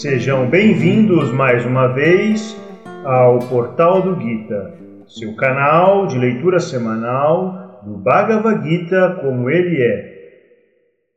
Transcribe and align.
sejam 0.00 0.48
bem-vindos 0.48 1.30
mais 1.30 1.66
uma 1.66 1.88
vez 1.88 2.58
ao 3.04 3.38
Portal 3.38 4.00
do 4.00 4.18
Gita, 4.18 4.72
seu 5.06 5.36
canal 5.36 6.06
de 6.06 6.16
leitura 6.16 6.58
semanal 6.58 7.82
do 7.84 7.98
Bhagavad 7.98 8.66
Gita 8.66 9.18
como 9.20 9.50
ele 9.50 9.82
é 9.82 10.20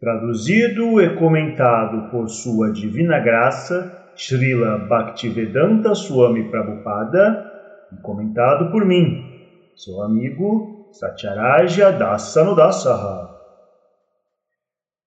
traduzido 0.02 1.02
e 1.02 1.16
comentado 1.16 2.12
por 2.12 2.28
Sua 2.28 2.74
Divina 2.74 3.20
Graça, 3.20 3.90
Srila 4.18 4.80
Bhaktivedanta 4.80 5.96
Swami 5.96 6.50
Prabhupada, 6.50 7.42
e 7.94 8.02
comentado 8.02 8.70
por 8.70 8.84
mim, 8.84 9.24
seu 9.78 10.02
amigo 10.02 10.90
Satyaraja 10.92 11.90
Dasanudasaha. 11.90 13.33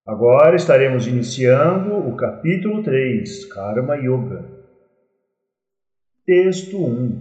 Agora 0.07 0.55
estaremos 0.55 1.09
iniciando 1.09 1.93
o 1.93 2.15
capítulo 2.15 2.81
3, 2.81 3.45
Karma 3.47 3.97
Yoga. 3.97 4.45
Texto 6.25 6.77
1 6.79 7.17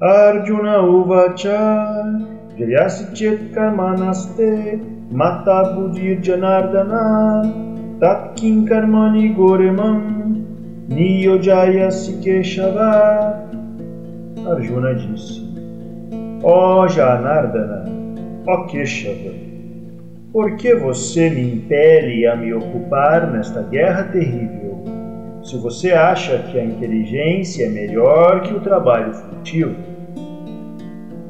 Arjuna 0.00 0.82
Uvacha 0.82 2.20
Jayasi 2.58 3.12
Chet 3.12 3.52
Karmanaste 3.52 4.80
Mata 5.12 5.62
Budir 5.62 6.20
Janardana 6.20 7.42
Tatkin 8.00 8.64
Karmani 8.64 9.32
Goremam 9.32 10.44
Niyojaya 10.88 11.88
Sikeshava 11.92 13.38
Arjuna 14.44 14.92
disse 14.94 15.40
Ó 16.42 16.82
oh 16.82 16.88
Janardana, 16.88 17.84
ó 18.46 18.52
oh 18.52 18.66
Keshava, 18.66 19.43
por 20.34 20.56
que 20.56 20.74
você 20.74 21.30
me 21.30 21.42
impele 21.42 22.26
a 22.26 22.34
me 22.34 22.52
ocupar 22.52 23.30
nesta 23.30 23.62
guerra 23.62 24.02
terrível? 24.02 24.82
Se 25.44 25.56
você 25.58 25.92
acha 25.92 26.36
que 26.50 26.58
a 26.58 26.64
inteligência 26.64 27.66
é 27.66 27.68
melhor 27.68 28.42
que 28.42 28.52
o 28.52 28.58
trabalho 28.58 29.14
furtivo? 29.14 29.76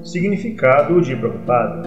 Significado 0.03 1.03
de 1.03 1.15
Prabhupada 1.17 1.87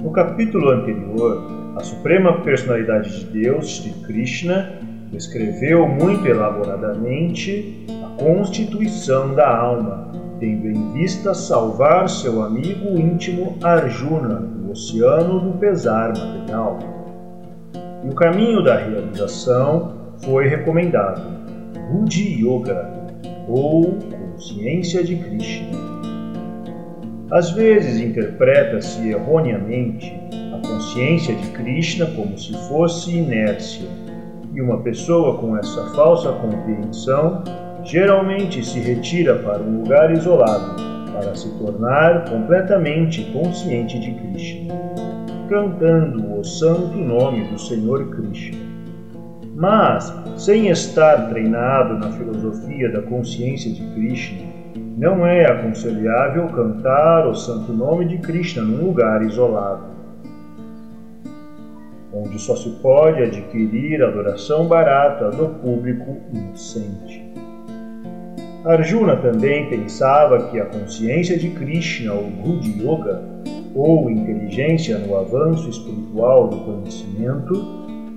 no 0.00 0.10
capítulo 0.10 0.70
anterior, 0.70 1.74
a 1.76 1.80
Suprema 1.80 2.40
Personalidade 2.40 3.26
de 3.26 3.42
Deus, 3.42 3.76
Sri 3.76 3.92
Krishna, 4.06 4.72
descreveu 5.12 5.86
muito 5.86 6.26
elaboradamente 6.26 7.84
a 7.90 8.24
constituição 8.24 9.34
da 9.34 9.54
alma, 9.54 10.12
tendo 10.38 10.68
em 10.68 10.92
vista 10.92 11.34
salvar 11.34 12.08
seu 12.08 12.42
amigo 12.42 12.98
íntimo 12.98 13.56
Arjuna 13.62 14.36
do 14.36 14.72
oceano 14.72 15.40
do 15.40 15.58
pesar 15.58 16.08
material. 16.08 16.78
E 18.04 18.08
o 18.08 18.14
caminho 18.14 18.62
da 18.62 18.76
realização 18.76 19.92
foi 20.24 20.48
recomendado, 20.48 21.22
Buddhi 21.90 22.44
Yoga, 22.44 22.90
ou 23.48 23.98
consciência 24.38 25.02
de 25.02 25.16
Krishna. 25.16 25.78
Às 27.30 27.50
vezes 27.50 28.00
interpreta-se 28.00 29.10
erroneamente 29.10 30.14
a 30.54 30.66
consciência 30.66 31.34
de 31.34 31.48
Krishna 31.50 32.06
como 32.16 32.38
se 32.38 32.52
fosse 32.68 33.16
inércia, 33.16 33.88
e 34.54 34.60
uma 34.60 34.78
pessoa 34.78 35.38
com 35.38 35.56
essa 35.56 35.84
falsa 35.94 36.32
compreensão 36.32 37.42
geralmente 37.88 38.62
se 38.62 38.78
retira 38.78 39.36
para 39.36 39.62
um 39.62 39.78
lugar 39.78 40.12
isolado 40.12 40.76
para 41.10 41.34
se 41.34 41.48
tornar 41.58 42.28
completamente 42.28 43.24
consciente 43.32 43.98
de 43.98 44.12
Krishna, 44.12 44.74
cantando 45.48 46.38
o 46.38 46.44
santo 46.44 46.98
nome 46.98 47.48
do 47.48 47.58
Senhor 47.58 48.10
Krishna. 48.10 48.58
Mas, 49.56 50.14
sem 50.36 50.68
estar 50.68 51.30
treinado 51.30 51.94
na 51.94 52.12
filosofia 52.12 52.92
da 52.92 53.00
consciência 53.02 53.72
de 53.72 53.82
Krishna, 53.94 54.46
não 54.98 55.26
é 55.26 55.46
aconselhável 55.46 56.46
cantar 56.48 57.26
o 57.26 57.34
santo 57.34 57.72
nome 57.72 58.04
de 58.04 58.18
Krishna 58.18 58.62
num 58.62 58.84
lugar 58.84 59.22
isolado, 59.22 59.84
onde 62.12 62.38
só 62.38 62.54
se 62.54 62.68
pode 62.82 63.22
adquirir 63.22 64.02
adoração 64.02 64.66
barata 64.68 65.30
do 65.30 65.48
público 65.60 66.18
inocente. 66.32 67.27
Arjuna 68.64 69.16
também 69.16 69.68
pensava 69.68 70.48
que 70.50 70.58
a 70.58 70.66
consciência 70.66 71.38
de 71.38 71.48
Krishna, 71.50 72.12
ou 72.12 72.24
Buddhi 72.24 72.82
Yoga, 72.82 73.22
ou 73.74 74.10
inteligência 74.10 74.98
no 74.98 75.16
avanço 75.16 75.70
espiritual 75.70 76.48
do 76.48 76.56
conhecimento, 76.58 77.64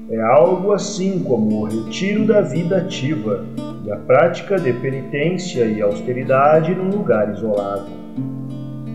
é 0.09 0.19
algo 0.19 0.73
assim 0.73 1.23
como 1.23 1.61
o 1.61 1.65
retiro 1.65 2.25
da 2.25 2.41
vida 2.41 2.77
ativa 2.77 3.45
e 3.85 3.91
a 3.91 3.97
prática 3.97 4.59
de 4.59 4.73
penitência 4.73 5.63
e 5.65 5.81
austeridade 5.81 6.73
num 6.73 6.89
lugar 6.89 7.31
isolado. 7.31 7.87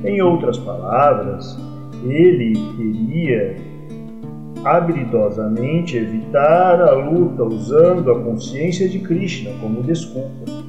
Em 0.04 0.20
outras 0.20 0.58
palavras, 0.58 1.56
ele 2.04 2.54
queria 2.76 3.56
habilidosamente 4.64 5.96
evitar 5.96 6.82
a 6.82 6.92
luta 6.92 7.44
usando 7.44 8.10
a 8.10 8.20
consciência 8.20 8.88
de 8.88 8.98
Krishna 8.98 9.52
como 9.60 9.82
desculpa. 9.82 10.66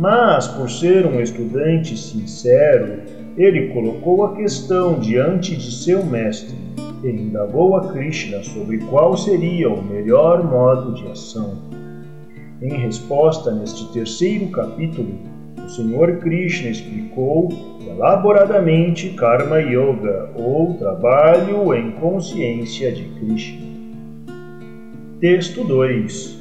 Mas, 0.00 0.48
por 0.48 0.70
ser 0.70 1.04
um 1.04 1.20
estudante 1.20 1.94
sincero, 1.94 3.02
ele 3.36 3.68
colocou 3.68 4.24
a 4.24 4.34
questão 4.34 4.98
diante 4.98 5.54
de 5.54 5.70
seu 5.70 6.02
mestre 6.02 6.56
e 7.04 7.10
indagou 7.10 7.76
a 7.76 7.92
Krishna 7.92 8.42
sobre 8.42 8.78
qual 8.78 9.14
seria 9.14 9.68
o 9.68 9.84
melhor 9.84 10.42
modo 10.42 10.94
de 10.94 11.06
ação. 11.06 11.58
Em 12.62 12.78
resposta, 12.78 13.50
neste 13.50 13.92
terceiro 13.92 14.46
capítulo, 14.46 15.18
o 15.62 15.68
Senhor 15.68 16.16
Krishna 16.16 16.70
explicou 16.70 17.50
elaboradamente 17.86 19.10
Karma 19.10 19.60
Yoga, 19.60 20.30
ou 20.34 20.78
trabalho 20.78 21.74
em 21.74 21.90
consciência 21.90 22.90
de 22.90 23.04
Krishna. 23.04 23.66
Texto 25.20 25.62
2 25.62 26.39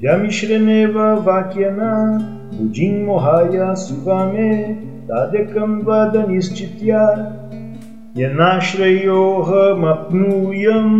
Vyamishreneva 0.00 1.06
Vakyana 1.24 2.50
Buddhim 2.52 3.06
Mohaya 3.06 3.76
Sivame 3.76 4.76
Tadekam 5.06 5.84
Vadanistitya 5.84 7.04
Yanashrayohamapnuyam 8.16 10.90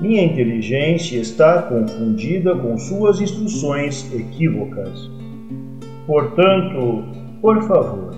minha 0.00 0.22
inteligência 0.22 1.18
está 1.18 1.62
confundida 1.62 2.54
com 2.54 2.76
suas 2.76 3.22
instruções 3.22 4.12
equívocas. 4.14 5.10
Portanto, 6.06 7.04
por 7.40 7.62
favor, 7.62 8.14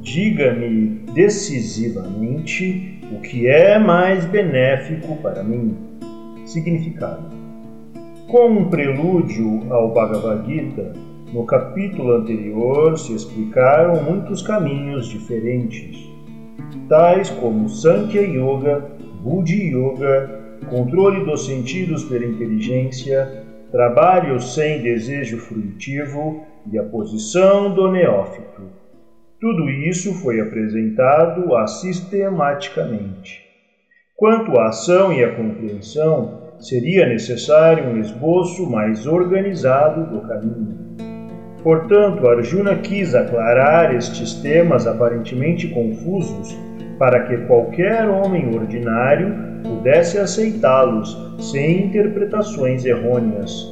diga-me 0.00 1.02
decisivamente 1.12 3.00
o 3.12 3.20
que 3.20 3.48
é 3.48 3.78
mais 3.78 4.24
benéfico 4.24 5.16
para 5.16 5.42
mim. 5.42 5.85
Significado: 6.46 7.28
Com 8.28 8.48
um 8.48 8.70
prelúdio 8.70 9.70
ao 9.70 9.92
Bhagavad 9.92 10.46
Gita, 10.46 10.94
no 11.34 11.44
capítulo 11.44 12.14
anterior 12.14 12.98
se 12.98 13.12
explicaram 13.12 14.02
muitos 14.02 14.40
caminhos 14.40 15.08
diferentes, 15.08 16.08
tais 16.88 17.28
como 17.28 17.68
Sankhya 17.68 18.22
Yoga, 18.22 18.96
Buddhi 19.22 19.74
Yoga 19.74 20.46
controle 20.70 21.24
dos 21.24 21.46
sentidos 21.46 22.04
pela 22.04 22.24
inteligência, 22.24 23.44
trabalho 23.70 24.40
sem 24.40 24.82
desejo 24.82 25.38
frutivo 25.38 26.44
e 26.70 26.78
a 26.78 26.84
posição 26.84 27.74
do 27.74 27.90
neófito. 27.90 28.62
Tudo 29.40 29.68
isso 29.68 30.14
foi 30.14 30.40
apresentado 30.40 31.44
sistematicamente. 31.66 33.45
Quanto 34.18 34.58
à 34.58 34.68
ação 34.68 35.12
e 35.12 35.22
à 35.22 35.34
compreensão, 35.34 36.40
seria 36.58 37.06
necessário 37.06 37.84
um 37.84 38.00
esboço 38.00 38.66
mais 38.70 39.06
organizado 39.06 40.06
do 40.06 40.26
caminho. 40.26 40.96
Portanto, 41.62 42.26
Arjuna 42.26 42.76
quis 42.76 43.14
aclarar 43.14 43.94
estes 43.94 44.32
temas 44.32 44.86
aparentemente 44.86 45.68
confusos 45.68 46.56
para 46.98 47.24
que 47.24 47.36
qualquer 47.46 48.08
homem 48.08 48.56
ordinário 48.56 49.34
pudesse 49.62 50.16
aceitá-los 50.16 51.14
sem 51.38 51.88
interpretações 51.88 52.86
errôneas. 52.86 53.70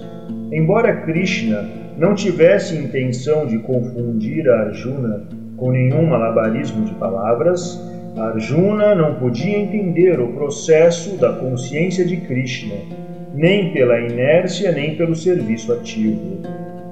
Embora 0.52 1.06
Krishna 1.06 1.66
não 1.96 2.14
tivesse 2.14 2.76
intenção 2.76 3.46
de 3.46 3.60
confundir 3.60 4.46
Arjuna 4.50 5.26
com 5.56 5.70
nenhum 5.70 6.04
malabarismo 6.04 6.84
de 6.84 6.92
palavras, 6.96 7.80
Arjuna 8.16 8.94
não 8.94 9.16
podia 9.16 9.58
entender 9.58 10.20
o 10.20 10.28
processo 10.34 11.16
da 11.16 11.32
consciência 11.32 12.04
de 12.04 12.16
Krishna, 12.18 12.76
nem 13.34 13.72
pela 13.72 13.98
inércia 13.98 14.70
nem 14.70 14.96
pelo 14.96 15.16
serviço 15.16 15.72
ativo. 15.72 16.38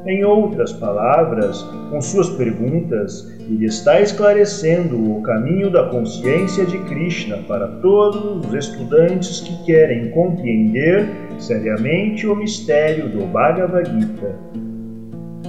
Em 0.04 0.24
outras 0.24 0.72
palavras, 0.72 1.62
com 1.90 2.00
suas 2.00 2.28
perguntas, 2.30 3.32
ele 3.48 3.66
está 3.66 4.00
esclarecendo 4.00 4.96
o 5.16 5.22
caminho 5.22 5.70
da 5.70 5.84
consciência 5.84 6.66
de 6.66 6.76
Krishna 6.86 7.38
para 7.46 7.68
todos 7.68 8.44
os 8.44 8.52
estudantes 8.52 9.40
que 9.42 9.64
querem 9.64 10.10
compreender 10.10 11.06
seriamente 11.38 12.26
o 12.26 12.34
mistério 12.34 13.08
do 13.08 13.24
Bhagavad 13.26 13.88
Gita. 13.88 14.34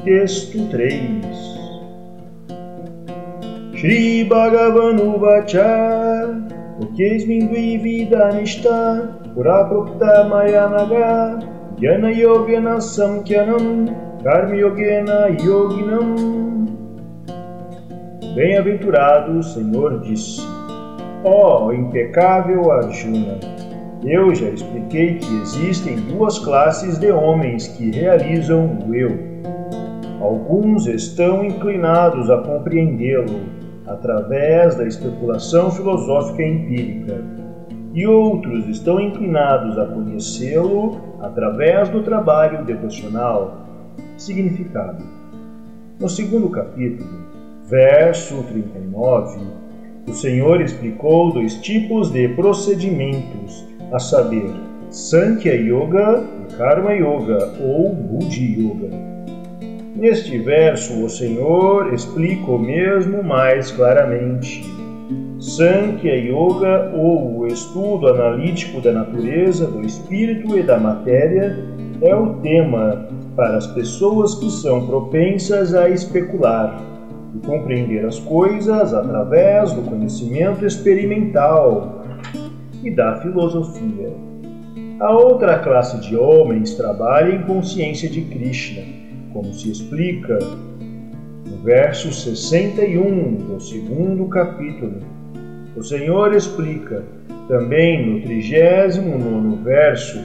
Texto 0.03 0.69
3 0.69 1.62
Shri 3.83 4.23
Bhagavan 4.29 4.97
Uvacha 4.97 5.67
Ukesmindui 6.79 7.83
Vidanishta 7.83 9.35
Purapukta 9.35 10.23
Mayanaga 10.29 11.43
Jnana 11.75 12.15
Yogena 12.15 12.79
Samkhyanam 12.79 14.23
Karma 14.23 14.55
Yogena 14.55 15.37
Yoginam. 15.37 16.65
Bem-aventurado 18.33 19.39
o 19.39 19.43
Senhor 19.43 19.99
disse: 19.99 20.39
Ó 21.25 21.65
oh, 21.65 21.73
impecável 21.73 22.71
Arjuna, 22.71 23.37
eu 24.01 24.33
já 24.33 24.47
expliquei 24.47 25.15
que 25.15 25.41
existem 25.41 25.97
duas 25.97 26.39
classes 26.39 26.97
de 26.97 27.11
homens 27.11 27.67
que 27.67 27.91
realizam 27.91 28.79
o 28.87 28.95
eu. 28.95 29.11
Alguns 30.21 30.87
estão 30.87 31.43
inclinados 31.43 32.29
a 32.29 32.37
compreendê-lo 32.37 33.61
através 33.87 34.75
da 34.75 34.85
especulação 34.85 35.71
filosófica 35.71 36.43
empírica, 36.43 37.23
e 37.93 38.07
outros 38.07 38.67
estão 38.67 38.99
inclinados 38.99 39.77
a 39.77 39.85
conhecê-lo 39.85 40.99
através 41.19 41.89
do 41.89 42.01
trabalho 42.01 42.65
devocional 42.65 43.67
significado. 44.17 45.03
No 45.99 46.09
segundo 46.09 46.49
capítulo, 46.49 47.09
verso 47.69 48.43
39, 48.43 49.41
o 50.07 50.13
Senhor 50.13 50.59
explicou 50.59 51.31
dois 51.31 51.55
tipos 51.61 52.11
de 52.11 52.27
procedimentos, 52.29 53.65
a 53.91 53.99
saber, 53.99 54.51
Sankhya 54.89 55.53
Yoga 55.53 56.23
e 56.49 56.55
Karma 56.55 56.93
Yoga 56.93 57.53
ou 57.61 57.93
Buddhi 57.93 58.59
Yoga. 58.59 59.12
Neste 59.95 60.39
verso, 60.39 61.05
o 61.05 61.09
Senhor 61.09 61.93
explica 61.93 62.49
o 62.49 62.57
mesmo 62.57 63.23
mais 63.23 63.71
claramente. 63.71 64.63
Sankhya 65.39 66.15
Yoga, 66.15 66.91
ou 66.95 67.39
o 67.39 67.47
estudo 67.47 68.07
analítico 68.07 68.81
da 68.81 68.91
natureza, 68.91 69.67
do 69.67 69.81
espírito 69.81 70.57
e 70.57 70.63
da 70.63 70.79
matéria, 70.79 71.57
é 72.01 72.15
o 72.15 72.33
tema 72.37 73.07
para 73.35 73.57
as 73.57 73.67
pessoas 73.67 74.33
que 74.35 74.49
são 74.49 74.87
propensas 74.87 75.75
a 75.75 75.87
especular 75.89 76.81
e 77.35 77.45
compreender 77.45 78.03
as 78.03 78.17
coisas 78.19 78.93
através 78.95 79.73
do 79.73 79.83
conhecimento 79.83 80.65
experimental 80.65 82.03
e 82.83 82.89
da 82.89 83.21
filosofia. 83.21 84.11
A 84.99 85.11
outra 85.11 85.59
classe 85.59 85.99
de 86.01 86.15
homens 86.15 86.73
trabalha 86.73 87.35
em 87.35 87.43
consciência 87.43 88.09
de 88.09 88.21
Krishna, 88.21 88.81
como 89.33 89.53
se 89.53 89.71
explica 89.71 90.37
no 90.39 91.57
verso 91.63 92.13
61 92.13 93.35
do 93.35 93.59
segundo 93.59 94.25
capítulo. 94.27 94.99
O 95.75 95.83
Senhor 95.83 96.33
explica 96.33 97.03
também 97.47 98.07
no 98.07 98.21
39 98.21 99.63
verso 99.63 100.19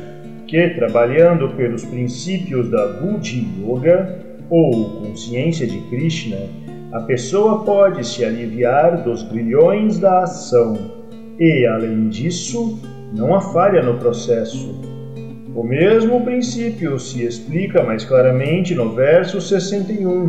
que, 0.46 0.68
trabalhando 0.70 1.50
pelos 1.56 1.84
princípios 1.84 2.70
da 2.70 2.86
Buddhi 2.86 3.46
Yoga, 3.60 4.26
ou 4.50 5.02
consciência 5.02 5.66
de 5.66 5.78
Krishna, 5.88 6.38
a 6.92 7.00
pessoa 7.00 7.64
pode 7.64 8.06
se 8.06 8.24
aliviar 8.24 9.02
dos 9.02 9.22
grilhões 9.22 9.98
da 9.98 10.22
ação 10.22 10.74
e, 11.38 11.66
além 11.66 12.08
disso, 12.08 12.80
não 13.14 13.34
há 13.34 13.40
falha 13.40 13.82
no 13.82 13.98
processo. 13.98 14.87
O 15.54 15.62
mesmo 15.62 16.24
princípio 16.24 16.98
se 16.98 17.24
explica 17.24 17.82
mais 17.82 18.04
claramente 18.04 18.74
no 18.74 18.94
verso 18.94 19.40
61, 19.40 20.28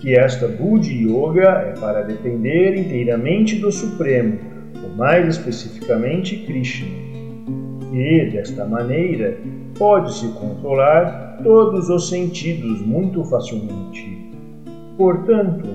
que 0.00 0.16
esta 0.16 0.48
Buddhi 0.48 1.04
Yoga 1.04 1.72
é 1.74 1.78
para 1.78 2.02
depender 2.02 2.76
inteiramente 2.76 3.56
do 3.56 3.70
Supremo, 3.70 4.38
ou 4.82 4.90
mais 4.96 5.28
especificamente 5.28 6.38
Krishna 6.38 7.08
e, 7.92 8.30
desta 8.30 8.64
maneira, 8.64 9.38
pode-se 9.76 10.28
controlar 10.32 11.38
todos 11.42 11.88
os 11.88 12.08
sentidos 12.08 12.80
muito 12.82 13.24
facilmente. 13.24 14.30
Portanto, 14.96 15.68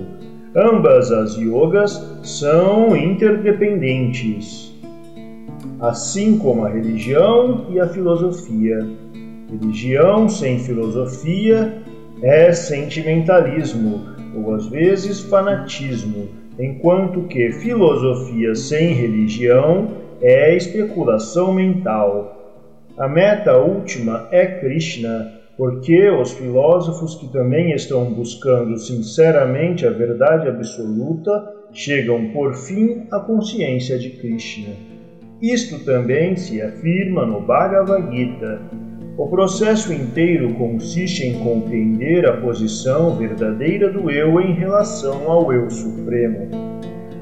ambas 0.54 1.10
as 1.10 1.36
yogas 1.36 2.18
são 2.22 2.96
interdependentes, 2.96 4.73
assim 5.88 6.38
como 6.38 6.64
a 6.64 6.70
religião 6.70 7.66
e 7.70 7.78
a 7.78 7.86
filosofia. 7.86 8.78
Religião 9.50 10.28
sem 10.28 10.58
filosofia 10.58 11.82
é 12.22 12.52
sentimentalismo, 12.52 14.00
ou 14.34 14.54
às 14.54 14.66
vezes 14.66 15.20
fanatismo, 15.20 16.28
enquanto 16.58 17.22
que 17.24 17.52
filosofia 17.52 18.54
sem 18.54 18.94
religião 18.94 19.88
é 20.22 20.56
especulação 20.56 21.52
mental. 21.52 22.32
A 22.96 23.06
meta 23.06 23.56
última 23.58 24.28
é 24.30 24.46
Krishna, 24.46 25.32
porque 25.56 26.08
os 26.10 26.32
filósofos 26.32 27.14
que 27.16 27.28
também 27.28 27.72
estão 27.72 28.06
buscando 28.06 28.78
sinceramente 28.78 29.86
a 29.86 29.90
verdade 29.90 30.48
absoluta 30.48 31.52
chegam 31.72 32.30
por 32.32 32.54
fim 32.54 33.06
à 33.10 33.20
consciência 33.20 33.98
de 33.98 34.10
Krishna. 34.10 34.93
Isto 35.44 35.78
também 35.80 36.34
se 36.36 36.62
afirma 36.62 37.26
no 37.26 37.38
Bhagavad 37.42 38.10
Gita. 38.10 38.62
O 39.18 39.28
processo 39.28 39.92
inteiro 39.92 40.54
consiste 40.54 41.26
em 41.26 41.38
compreender 41.40 42.26
a 42.26 42.38
posição 42.38 43.14
verdadeira 43.14 43.92
do 43.92 44.10
eu 44.10 44.40
em 44.40 44.54
relação 44.54 45.30
ao 45.30 45.52
eu 45.52 45.68
supremo. 45.68 46.48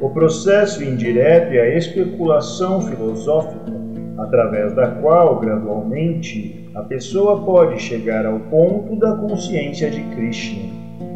O 0.00 0.08
processo 0.10 0.84
indireto 0.84 1.52
é 1.52 1.62
a 1.62 1.76
especulação 1.76 2.80
filosófica, 2.82 3.72
através 4.18 4.72
da 4.76 4.86
qual, 4.86 5.40
gradualmente, 5.40 6.70
a 6.76 6.82
pessoa 6.82 7.44
pode 7.44 7.82
chegar 7.82 8.24
ao 8.24 8.38
ponto 8.38 8.94
da 9.00 9.16
consciência 9.16 9.90
de 9.90 10.00
Krishna. 10.14 10.62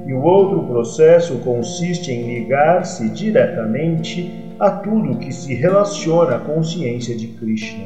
E 0.08 0.12
o 0.12 0.24
outro 0.24 0.64
processo 0.64 1.38
consiste 1.44 2.10
em 2.10 2.34
ligar-se 2.34 3.08
diretamente 3.10 4.44
a 4.58 4.70
tudo 4.70 5.18
que 5.18 5.32
se 5.32 5.54
relaciona 5.54 6.36
à 6.36 6.38
consciência 6.38 7.14
de 7.14 7.28
Krishna. 7.28 7.84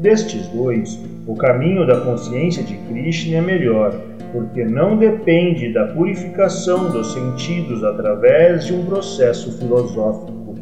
Destes 0.00 0.48
dois, 0.48 1.00
o 1.26 1.36
caminho 1.36 1.86
da 1.86 2.00
consciência 2.00 2.62
de 2.62 2.76
Krishna 2.88 3.36
é 3.36 3.40
melhor, 3.40 3.94
porque 4.32 4.64
não 4.64 4.96
depende 4.96 5.72
da 5.72 5.86
purificação 5.86 6.90
dos 6.90 7.12
sentidos 7.12 7.84
através 7.84 8.66
de 8.66 8.74
um 8.74 8.84
processo 8.84 9.56
filosófico. 9.58 10.56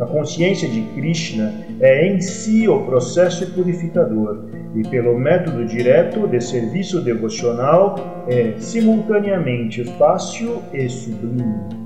A 0.00 0.06
consciência 0.06 0.68
de 0.68 0.82
Krishna 0.94 1.54
é 1.80 2.08
em 2.08 2.20
si 2.20 2.68
o 2.68 2.80
processo 2.80 3.46
purificador 3.52 4.46
e, 4.74 4.82
pelo 4.88 5.16
método 5.16 5.64
direto 5.64 6.26
de 6.26 6.40
serviço 6.40 7.00
devocional, 7.00 8.24
é 8.26 8.54
simultaneamente 8.58 9.84
fácil 9.84 10.60
e 10.72 10.88
sublime. 10.88 11.81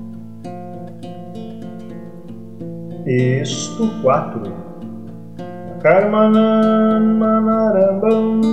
Texto 3.07 3.87
4 4.01 4.43
Karmanan 5.81 7.15
Manarambam 7.17 8.43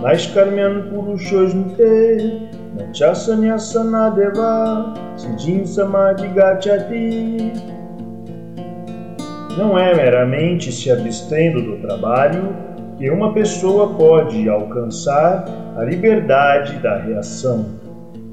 Naishkarmyan 0.00 0.88
Purushosmite 0.88 2.48
Nachasanyasana 2.78 4.08
Siddhin 5.18 5.66
Samadhi 5.66 6.28
Gachati 6.28 7.52
Não 9.58 9.78
é 9.78 9.94
meramente 9.94 10.72
se 10.72 10.90
abstendo 10.90 11.60
do 11.60 11.86
trabalho 11.86 12.56
que 12.96 13.10
uma 13.10 13.34
pessoa 13.34 13.92
pode 13.98 14.48
alcançar 14.48 15.44
a 15.76 15.84
liberdade 15.84 16.78
da 16.78 16.96
reação. 16.96 17.66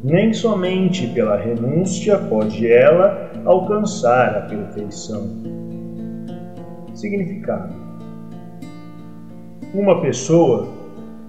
Nem 0.02 0.32
somente 0.32 1.08
pela 1.08 1.36
renúncia 1.36 2.18
pode 2.18 2.72
ela 2.72 3.27
alcançar 3.48 4.38
a 4.38 4.42
perfeição. 4.42 5.26
Significado: 6.94 7.74
Uma 9.74 10.02
pessoa 10.02 10.68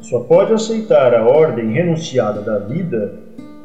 só 0.00 0.20
pode 0.20 0.52
aceitar 0.52 1.14
a 1.14 1.24
ordem 1.24 1.72
renunciada 1.72 2.40
da 2.40 2.58
vida 2.58 3.14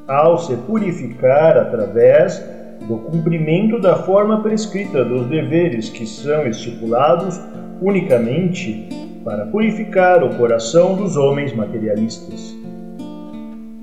ao 0.07 0.37
se 0.37 0.55
purificar 0.57 1.57
através 1.57 2.39
do 2.87 2.97
cumprimento 2.97 3.79
da 3.79 3.95
forma 3.95 4.41
prescrita 4.41 5.03
dos 5.03 5.27
deveres 5.27 5.89
que 5.89 6.05
são 6.05 6.45
estipulados 6.45 7.39
unicamente 7.81 8.89
para 9.23 9.45
purificar 9.45 10.23
o 10.23 10.35
coração 10.35 10.95
dos 10.95 11.15
homens 11.15 11.55
materialistas. 11.55 12.53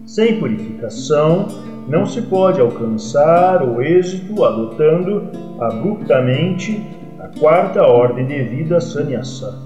Sem 0.04 0.38
purificação, 0.38 1.46
não 1.90 2.06
se 2.06 2.23
pode 2.23 2.61
alcançar 2.61 3.64
o 3.64 3.82
êxito 3.82 4.44
adotando 4.44 5.28
abruptamente 5.59 6.80
a 7.18 7.26
quarta 7.40 7.82
ordem 7.82 8.26
de 8.26 8.44
vida 8.44 8.80
sannyasa. 8.80 9.59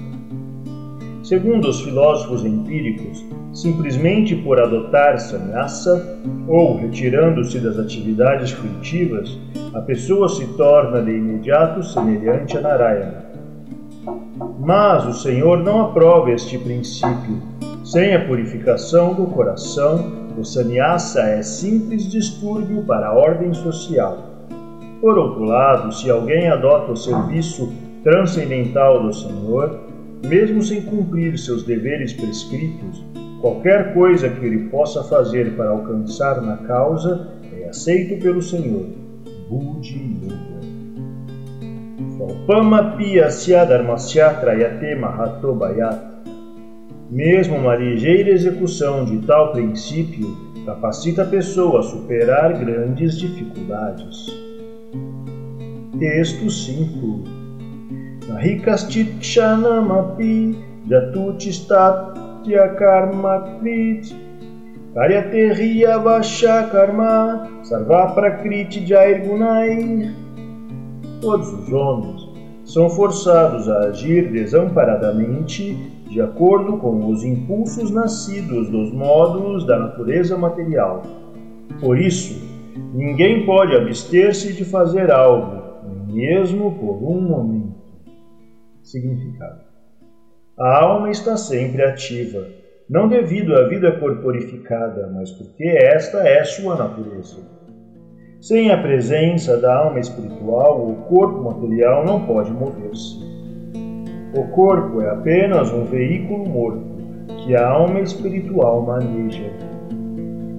Segundo 1.22 1.68
os 1.68 1.82
filósofos 1.82 2.42
empíricos, 2.42 3.22
simplesmente 3.52 4.34
por 4.36 4.58
adotar 4.58 5.18
sannyasa 5.18 6.18
ou 6.48 6.78
retirando-se 6.78 7.58
das 7.60 7.78
atividades 7.78 8.52
frutivas, 8.52 9.38
a 9.74 9.82
pessoa 9.82 10.26
se 10.30 10.46
torna 10.56 11.02
de 11.02 11.10
imediato 11.10 11.82
semelhante 11.82 12.56
a 12.56 12.62
Narayana. 12.62 13.24
Mas 14.60 15.06
o 15.06 15.12
Senhor 15.12 15.62
não 15.62 15.82
aprova 15.82 16.30
este 16.30 16.56
princípio. 16.56 17.42
Sem 17.84 18.14
a 18.14 18.24
purificação 18.24 19.12
do 19.12 19.26
coração, 19.26 20.23
o 20.36 20.44
sannyasa 20.44 21.20
é 21.20 21.42
simples 21.42 22.10
distúrbio 22.10 22.82
para 22.82 23.08
a 23.08 23.14
ordem 23.14 23.52
social. 23.54 24.18
Por 25.00 25.18
outro 25.18 25.44
lado, 25.44 25.92
se 25.92 26.10
alguém 26.10 26.48
adota 26.48 26.92
o 26.92 26.96
serviço 26.96 27.72
transcendental 28.02 29.02
do 29.02 29.12
Senhor, 29.12 29.80
mesmo 30.26 30.62
sem 30.62 30.82
cumprir 30.82 31.38
seus 31.38 31.62
deveres 31.62 32.12
prescritos, 32.12 33.04
qualquer 33.40 33.94
coisa 33.94 34.28
que 34.28 34.44
ele 34.44 34.68
possa 34.70 35.04
fazer 35.04 35.54
para 35.56 35.70
alcançar 35.70 36.40
na 36.40 36.56
causa 36.58 37.28
é 37.52 37.68
aceito 37.68 38.22
pelo 38.22 38.40
Senhor. 38.40 38.86
Budi 39.48 40.16
Yoga. 40.22 40.54
Pama 42.46 42.96
Pia 42.96 43.30
Siadharmasya 43.30 44.34
Trayate 44.34 44.94
Mahato. 44.94 45.54
Mesmo 47.10 47.56
uma 47.56 47.74
ligeira 47.76 48.30
execução 48.30 49.04
de 49.04 49.18
tal 49.26 49.52
princípio 49.52 50.34
capacita 50.64 51.22
a 51.22 51.26
pessoa 51.26 51.80
a 51.80 51.82
superar 51.82 52.58
grandes 52.58 53.18
dificuldades. 53.18 54.24
Texto 55.98 56.48
5 56.50 57.24
Nahikaschikshanamapi 58.28 60.56
jatuchistatya 60.88 62.68
karmakrit 62.78 64.16
karyateriya 64.94 65.98
vasha 65.98 66.62
karma 66.72 67.46
sarva 67.62 68.14
prakriti 68.14 68.86
jairgunai. 68.86 70.10
Todos 71.20 71.52
os 71.52 71.70
homens 71.70 72.26
são 72.64 72.88
forçados 72.88 73.68
a 73.68 73.88
agir 73.88 74.32
desamparadamente 74.32 75.92
de 76.14 76.20
acordo 76.20 76.78
com 76.78 77.08
os 77.08 77.24
impulsos 77.24 77.90
nascidos 77.90 78.70
dos 78.70 78.92
modos 78.92 79.66
da 79.66 79.76
natureza 79.76 80.38
material. 80.38 81.02
Por 81.80 81.98
isso, 81.98 82.40
ninguém 82.94 83.44
pode 83.44 83.74
abster-se 83.74 84.52
de 84.52 84.64
fazer 84.64 85.10
algo, 85.10 85.60
mesmo 86.06 86.78
por 86.78 87.02
um 87.02 87.20
momento. 87.20 87.74
Significado: 88.80 89.62
A 90.56 90.84
alma 90.84 91.10
está 91.10 91.36
sempre 91.36 91.82
ativa, 91.82 92.46
não 92.88 93.08
devido 93.08 93.52
à 93.56 93.66
vida 93.66 93.90
corporificada, 93.98 95.10
mas 95.12 95.32
porque 95.32 95.64
esta 95.64 96.18
é 96.18 96.44
sua 96.44 96.76
natureza. 96.76 97.38
Sem 98.40 98.70
a 98.70 98.80
presença 98.80 99.56
da 99.56 99.74
alma 99.78 99.98
espiritual, 99.98 100.88
o 100.88 100.94
corpo 101.08 101.42
material 101.42 102.06
não 102.06 102.24
pode 102.24 102.52
mover-se. 102.52 103.23
O 104.36 104.44
corpo 104.48 105.00
é 105.00 105.10
apenas 105.10 105.72
um 105.72 105.84
veículo 105.84 106.48
morto 106.48 106.82
que 107.44 107.54
a 107.54 107.68
alma 107.68 108.00
espiritual 108.00 108.82
maneja. 108.82 109.50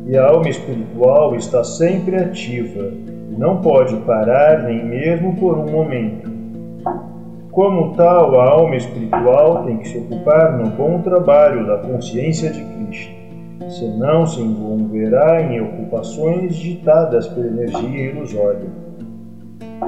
E 0.07 0.17
a 0.17 0.27
alma 0.27 0.47
espiritual 0.49 1.35
está 1.35 1.63
sempre 1.63 2.15
ativa 2.15 2.91
não 3.37 3.57
pode 3.61 3.95
parar 3.97 4.63
nem 4.63 4.85
mesmo 4.85 5.35
por 5.35 5.57
um 5.57 5.69
momento. 5.69 6.29
Como 7.51 7.93
tal, 7.95 8.39
a 8.39 8.49
alma 8.49 8.75
espiritual 8.75 9.65
tem 9.65 9.77
que 9.77 9.89
se 9.89 9.97
ocupar 9.97 10.57
no 10.57 10.69
bom 10.71 11.01
trabalho 11.01 11.65
da 11.65 11.77
consciência 11.77 12.49
de 12.49 12.63
Krishna, 12.63 13.15
senão 13.69 14.25
se 14.25 14.41
envolverá 14.41 15.41
em 15.41 15.61
ocupações 15.61 16.55
ditadas 16.55 17.27
pela 17.27 17.47
energia 17.47 18.11
ilusória. 18.11 18.84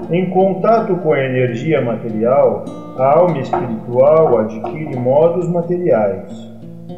Em 0.09 0.29
contato 0.29 0.95
com 0.97 1.13
a 1.13 1.19
energia 1.19 1.81
material, 1.81 2.65
a 2.97 3.19
alma 3.19 3.39
espiritual 3.39 4.39
adquire 4.39 4.95
modos 4.97 5.47
materiais. 5.49 6.31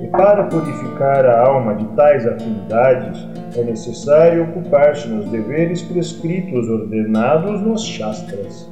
E 0.01 0.08
para 0.08 0.46
purificar 0.46 1.25
a 1.25 1.48
alma 1.48 1.75
de 1.75 1.86
tais 1.96 2.25
afinidades, 2.25 3.27
é 3.58 3.63
necessário 3.63 4.43
ocupar-se 4.43 5.08
nos 5.08 5.25
deveres 5.29 5.81
prescritos 5.81 6.69
ordenados 6.69 7.62
nos 7.62 7.84
Shastras. 7.84 8.69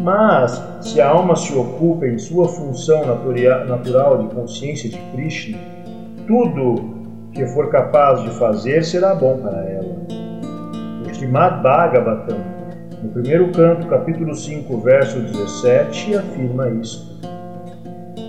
Mas, 0.00 0.62
se 0.80 1.00
a 1.00 1.08
alma 1.08 1.36
se 1.36 1.56
ocupa 1.56 2.06
em 2.06 2.18
sua 2.18 2.48
função 2.48 3.04
natural 3.06 4.18
de 4.18 4.34
consciência 4.34 4.88
de 4.90 4.98
Krishna, 5.12 5.58
tudo 6.26 6.76
que 7.32 7.46
for 7.46 7.70
capaz 7.70 8.22
de 8.22 8.30
fazer 8.30 8.84
será 8.84 9.14
bom 9.14 9.38
para 9.38 9.64
ela. 9.64 9.96
O 11.04 11.10
Srimad 11.10 11.62
Bhagavatam, 11.62 12.57
no 13.02 13.10
primeiro 13.10 13.48
canto, 13.52 13.86
capítulo 13.88 14.34
5, 14.34 14.76
verso 14.78 15.20
17, 15.20 16.16
afirma 16.16 16.68
isto. 16.70 17.18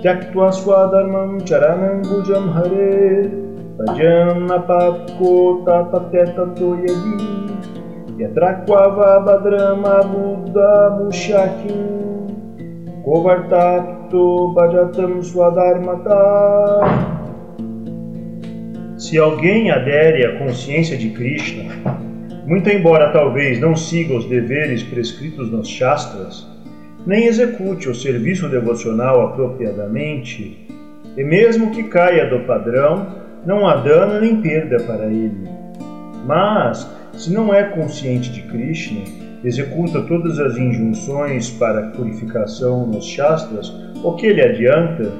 Tyaktva 0.01 0.51
swadharmam 0.51 1.39
charanam 1.45 2.01
bhujam 2.03 2.49
hare 2.53 3.29
bhajan 3.77 4.47
apakko 4.47 5.63
tapatetato 5.65 6.75
yadi 6.85 7.49
Yatrakvava 8.19 9.23
Badrama 9.25 10.03
Buddha 10.03 10.99
Mushakim 10.99 12.27
Kovartakto 13.03 14.53
Bhajatam 14.53 15.23
Swadharmata 15.23 16.19
Se 18.97 19.17
alguém 19.17 19.71
adere 19.71 20.25
à 20.25 20.37
consciência 20.37 20.97
de 20.97 21.09
Krishna, 21.11 21.63
muito 22.49 22.67
embora 22.67 23.11
talvez 23.11 23.59
não 23.59 23.75
siga 23.75 24.15
os 24.15 24.25
deveres 24.25 24.81
prescritos 24.81 25.51
nos 25.51 25.69
Shastras, 25.69 26.47
nem 27.05 27.27
execute 27.27 27.87
o 27.87 27.93
serviço 27.93 28.49
devocional 28.49 29.21
apropriadamente, 29.27 30.67
e 31.15 31.23
mesmo 31.23 31.69
que 31.69 31.83
caia 31.83 32.27
do 32.27 32.39
padrão, 32.47 33.15
não 33.45 33.67
há 33.67 33.75
dano 33.75 34.19
nem 34.19 34.41
perda 34.41 34.77
para 34.83 35.05
ele. 35.05 35.47
Mas, 36.25 36.89
se 37.13 37.31
não 37.31 37.53
é 37.53 37.65
consciente 37.65 38.31
de 38.31 38.41
Krishna, 38.41 39.01
executa 39.43 40.01
todas 40.01 40.39
as 40.39 40.57
injunções 40.57 41.51
para 41.51 41.91
purificação 41.91 42.87
nos 42.87 43.05
Shastras, 43.05 43.71
o 44.03 44.13
que 44.13 44.33
lhe 44.33 44.41
adianta? 44.41 45.11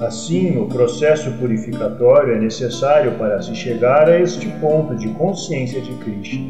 Assim, 0.00 0.58
o 0.58 0.66
processo 0.66 1.30
purificatório 1.38 2.34
é 2.34 2.38
necessário 2.38 3.12
para 3.12 3.40
se 3.40 3.54
chegar 3.54 4.08
a 4.08 4.20
este 4.20 4.46
ponto 4.60 4.94
de 4.94 5.08
consciência 5.14 5.80
de 5.80 5.92
Krishna. 5.94 6.44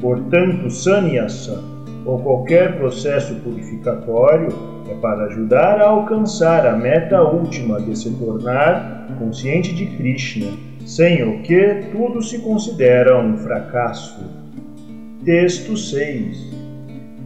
Portanto, 0.00 0.70
sannyasa, 0.70 1.62
ou 2.06 2.18
qualquer 2.20 2.78
processo 2.78 3.34
purificatório, 3.36 4.48
é 4.90 4.94
para 4.94 5.26
ajudar 5.26 5.78
a 5.80 5.88
alcançar 5.88 6.66
a 6.66 6.74
meta 6.74 7.22
última 7.22 7.78
de 7.82 7.96
se 7.96 8.10
tornar 8.12 9.08
consciente 9.18 9.74
de 9.74 9.84
Krishna 9.96 10.46
sem 10.86 11.22
o 11.22 11.42
que 11.42 11.86
tudo 11.92 12.22
se 12.22 12.38
considera 12.38 13.18
um 13.22 13.36
fracasso. 13.36 14.18
Texto 15.24 15.76
6 15.76 16.50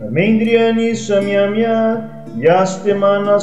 Ramendriani 0.01 0.97
samyamya 0.97 2.27
yastemana 2.37 3.39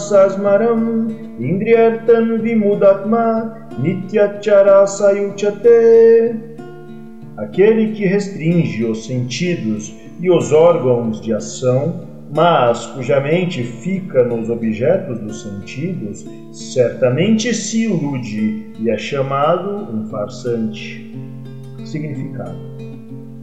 indriyartan 1.49 2.41
vimudatma 2.41 3.57
nityachara 3.79 4.87
sayuchate 4.87 6.35
Aquele 7.37 7.93
que 7.93 8.05
restringe 8.05 8.85
os 8.85 9.05
sentidos 9.05 9.93
e 10.19 10.29
os 10.29 10.51
órgãos 10.51 11.19
de 11.21 11.33
ação 11.33 12.11
mas 12.33 12.85
cuja 12.87 13.19
mente 13.19 13.61
fica 13.61 14.23
nos 14.23 14.49
objetos 14.49 15.19
dos 15.19 15.41
sentidos, 15.41 16.25
certamente 16.53 17.53
se 17.53 17.83
ilude 17.83 18.71
e 18.79 18.89
é 18.89 18.97
chamado 18.97 19.69
um 19.93 20.07
farsante. 20.07 21.13
Significado: 21.83 22.57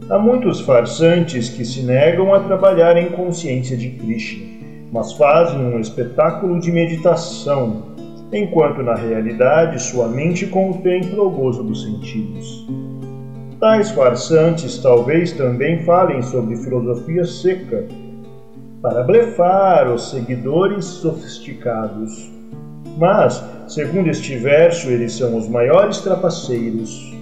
Há 0.09 0.17
muitos 0.17 0.61
farsantes 0.61 1.49
que 1.49 1.63
se 1.63 1.83
negam 1.83 2.33
a 2.33 2.39
trabalhar 2.39 2.97
em 2.97 3.11
consciência 3.11 3.77
de 3.77 3.91
Krishna, 3.91 4.43
mas 4.91 5.13
fazem 5.13 5.59
um 5.59 5.79
espetáculo 5.79 6.59
de 6.59 6.71
meditação, 6.71 7.88
enquanto 8.31 8.83
na 8.83 8.95
realidade 8.95 9.81
sua 9.81 10.07
mente 10.07 10.45
contempla 10.47 11.23
o 11.23 11.29
gozo 11.29 11.63
dos 11.63 11.83
sentidos. 11.83 12.67
Tais 13.59 13.91
farsantes 13.91 14.77
talvez 14.77 15.31
também 15.33 15.83
falem 15.83 16.21
sobre 16.21 16.55
filosofia 16.55 17.25
seca 17.25 17.85
para 18.81 19.03
blefar 19.03 19.91
os 19.91 20.09
seguidores 20.11 20.85
sofisticados. 20.85 22.31
Mas, 22.97 23.43
segundo 23.67 24.09
este 24.09 24.37
verso, 24.37 24.89
eles 24.89 25.13
são 25.13 25.37
os 25.37 25.49
maiores 25.49 25.99
trapaceiros. 25.99 27.13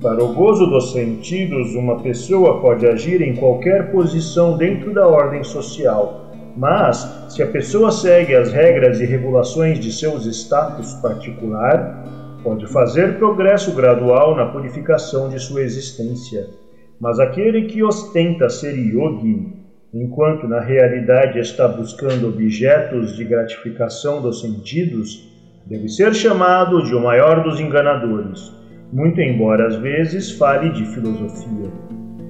Para 0.00 0.22
o 0.22 0.32
gozo 0.32 0.66
dos 0.66 0.92
sentidos, 0.92 1.74
uma 1.74 2.00
pessoa 2.00 2.60
pode 2.60 2.86
agir 2.86 3.20
em 3.20 3.34
qualquer 3.36 3.90
posição 3.90 4.56
dentro 4.56 4.92
da 4.92 5.06
ordem 5.06 5.42
social, 5.42 6.21
mas, 6.56 7.26
se 7.28 7.42
a 7.42 7.46
pessoa 7.46 7.90
segue 7.90 8.34
as 8.34 8.52
regras 8.52 9.00
e 9.00 9.06
regulações 9.06 9.78
de 9.80 9.92
seus 9.92 10.26
status 10.26 10.94
particular, 10.94 12.04
pode 12.42 12.66
fazer 12.66 13.16
progresso 13.18 13.74
gradual 13.74 14.36
na 14.36 14.46
purificação 14.46 15.28
de 15.28 15.38
sua 15.38 15.62
existência. 15.62 16.46
Mas 17.00 17.18
aquele 17.18 17.62
que 17.62 17.82
ostenta 17.82 18.48
ser 18.48 18.76
yogi, 18.76 19.46
enquanto 19.94 20.46
na 20.46 20.60
realidade 20.60 21.38
está 21.38 21.66
buscando 21.66 22.28
objetos 22.28 23.16
de 23.16 23.24
gratificação 23.24 24.20
dos 24.20 24.40
sentidos, 24.40 25.28
deve 25.66 25.88
ser 25.88 26.14
chamado 26.14 26.82
de 26.82 26.94
o 26.94 27.00
maior 27.00 27.42
dos 27.42 27.60
enganadores, 27.60 28.52
muito 28.92 29.20
embora 29.20 29.66
às 29.66 29.76
vezes 29.76 30.32
fale 30.32 30.70
de 30.70 30.84
filosofia. 30.86 31.70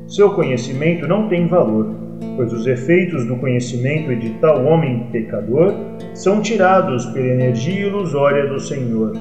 Seu 0.06 0.34
conhecimento 0.34 1.06
não 1.08 1.28
tem 1.28 1.46
valor, 1.48 2.01
pois 2.36 2.52
os 2.52 2.66
efeitos 2.66 3.24
do 3.26 3.36
conhecimento 3.36 4.14
de 4.16 4.30
tal 4.40 4.64
homem 4.64 5.06
pecador 5.12 5.74
são 6.14 6.40
tirados 6.40 7.04
pela 7.06 7.26
energia 7.26 7.86
ilusória 7.86 8.46
do 8.46 8.60
Senhor. 8.60 9.12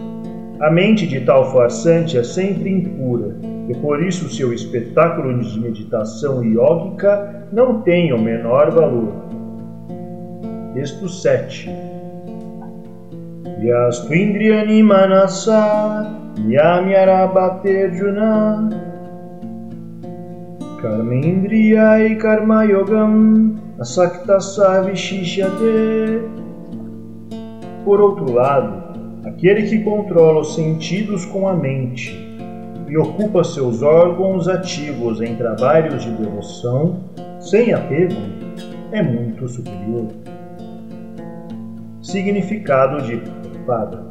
A 0.60 0.70
mente 0.70 1.08
de 1.08 1.22
tal 1.22 1.52
farsante 1.52 2.18
é 2.18 2.24
sempre 2.24 2.70
impura, 2.70 3.36
e 3.68 3.74
por 3.76 4.04
isso 4.04 4.30
seu 4.30 4.54
espetáculo 4.54 5.40
de 5.40 5.60
meditação 5.60 6.44
iógica 6.44 7.48
não 7.52 7.82
tem 7.82 8.14
o 8.14 8.22
menor 8.22 8.70
valor. 8.72 9.14
Texto 10.74 11.10
7 11.10 11.70
Yastu 13.62 14.14
Indriyani 14.14 14.84
Manasa 14.84 16.06
Yamyarabatejuna 16.48 18.70
Karma 18.70 18.91
Indriyai 20.84 22.16
Karma 22.16 22.64
Yogam 22.64 23.56
Asaktasa 23.80 24.82
Vishishyate 24.82 26.24
Por 27.86 28.02
outro 28.02 28.32
lado, 28.32 28.82
aquele 29.24 29.70
que 29.70 29.84
controla 29.84 30.42
os 30.42 30.56
sentidos 30.56 31.24
com 31.26 31.48
a 31.48 31.54
mente 31.54 32.18
e 32.90 32.98
ocupa 32.98 33.44
seus 33.44 33.84
órgãos 33.84 34.48
ativos 34.48 35.22
em 35.22 35.36
trabalhos 35.36 36.04
de 36.04 36.12
devoção, 36.14 37.00
sem 37.40 37.74
apego, 37.74 38.16
é 38.92 39.04
muito 39.04 39.48
superior. 39.48 40.08
Significado 42.02 43.04
de 43.04 43.22
Pada. 43.68 44.04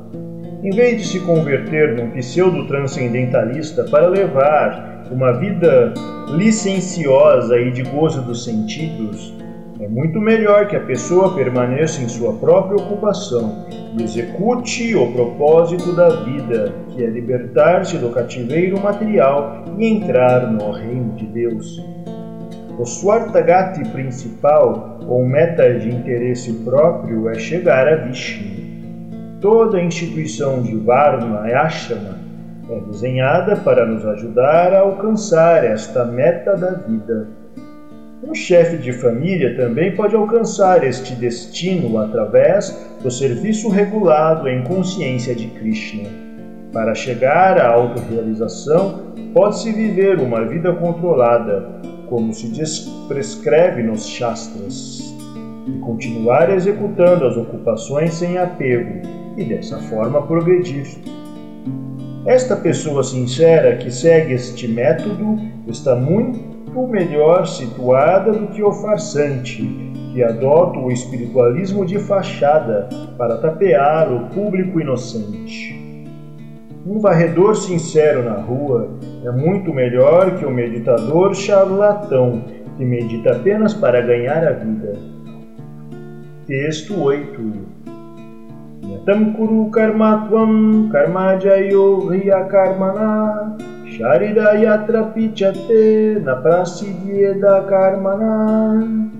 Em 0.62 0.70
vez 0.70 1.02
de 1.02 1.08
se 1.08 1.20
converter 1.20 1.96
num 1.96 2.10
pseudo-transcendentalista 2.12 3.84
para 3.84 4.06
levar 4.06 4.99
uma 5.10 5.32
vida 5.32 5.92
licenciosa 6.28 7.58
e 7.58 7.70
de 7.72 7.82
gozo 7.82 8.22
dos 8.22 8.44
sentidos, 8.44 9.34
é 9.80 9.88
muito 9.88 10.20
melhor 10.20 10.68
que 10.68 10.76
a 10.76 10.80
pessoa 10.80 11.34
permaneça 11.34 12.02
em 12.02 12.08
sua 12.08 12.34
própria 12.34 12.76
ocupação 12.76 13.66
e 13.98 14.02
execute 14.02 14.94
o 14.94 15.10
propósito 15.12 15.92
da 15.96 16.10
vida, 16.10 16.72
que 16.90 17.02
é 17.02 17.06
libertar-se 17.06 17.98
do 17.98 18.10
cativeiro 18.10 18.78
material 18.80 19.64
e 19.78 19.86
entrar 19.86 20.52
no 20.52 20.70
reino 20.70 21.14
de 21.16 21.26
Deus. 21.26 21.82
O 22.78 22.84
Swartagati 22.84 23.82
principal, 23.88 25.00
ou 25.08 25.26
meta 25.26 25.74
de 25.78 25.88
interesse 25.88 26.52
próprio, 26.64 27.28
é 27.28 27.34
chegar 27.34 27.88
a 27.88 27.96
Vishnu. 27.96 28.60
Toda 29.40 29.82
instituição 29.82 30.62
de 30.62 30.76
Varma 30.76 31.48
e 31.48 31.54
Ashrama 31.54 32.29
é 32.70 32.80
desenhada 32.80 33.56
para 33.56 33.84
nos 33.84 34.06
ajudar 34.06 34.72
a 34.72 34.80
alcançar 34.80 35.64
esta 35.64 36.04
meta 36.04 36.56
da 36.56 36.70
vida. 36.70 37.28
Um 38.22 38.34
chefe 38.34 38.76
de 38.76 38.92
família 38.92 39.56
também 39.56 39.96
pode 39.96 40.14
alcançar 40.14 40.84
este 40.84 41.14
destino 41.14 41.98
através 41.98 42.94
do 43.02 43.10
serviço 43.10 43.68
regulado 43.68 44.48
em 44.48 44.62
consciência 44.62 45.34
de 45.34 45.48
Krishna. 45.48 46.08
Para 46.72 46.94
chegar 46.94 47.58
à 47.58 47.68
autorrealização, 47.68 49.14
pode-se 49.34 49.72
viver 49.72 50.20
uma 50.20 50.46
vida 50.46 50.72
controlada, 50.74 51.66
como 52.08 52.32
se 52.32 52.50
prescreve 53.08 53.82
nos 53.82 54.06
Shastras, 54.06 55.12
e 55.66 55.72
continuar 55.80 56.50
executando 56.54 57.26
as 57.26 57.36
ocupações 57.36 58.14
sem 58.14 58.38
apego, 58.38 59.00
e 59.36 59.44
dessa 59.44 59.78
forma 59.78 60.22
progredir. 60.22 60.86
Esta 62.30 62.54
pessoa 62.54 63.02
sincera 63.02 63.74
que 63.74 63.90
segue 63.90 64.34
este 64.34 64.68
método 64.68 65.36
está 65.66 65.96
muito 65.96 66.86
melhor 66.86 67.44
situada 67.44 68.30
do 68.30 68.46
que 68.46 68.62
o 68.62 68.70
farsante, 68.70 69.68
que 70.12 70.22
adota 70.22 70.78
o 70.78 70.92
espiritualismo 70.92 71.84
de 71.84 71.98
fachada 71.98 72.88
para 73.18 73.38
tapear 73.38 74.12
o 74.12 74.28
público 74.28 74.80
inocente. 74.80 75.74
Um 76.86 77.00
varredor 77.00 77.56
sincero 77.56 78.22
na 78.22 78.36
rua 78.36 78.88
é 79.24 79.32
muito 79.32 79.74
melhor 79.74 80.38
que 80.38 80.46
o 80.46 80.52
meditador 80.52 81.34
charlatão 81.34 82.44
que 82.76 82.84
medita 82.84 83.32
apenas 83.32 83.74
para 83.74 84.02
ganhar 84.02 84.46
a 84.46 84.52
vida. 84.52 84.92
Texto 86.46 86.96
8 86.96 87.79
Yatam 89.00 89.34
kuru 89.34 89.70
karmatvam 89.70 90.90
karmajayo 90.92 92.10
riya 92.10 92.48
karmana 92.50 93.56
Sharida 93.88 94.60
yatra 94.60 95.12
pichate 95.14 96.22
na 96.22 96.36
prasidieda 96.36 97.66
karmana. 97.66 99.10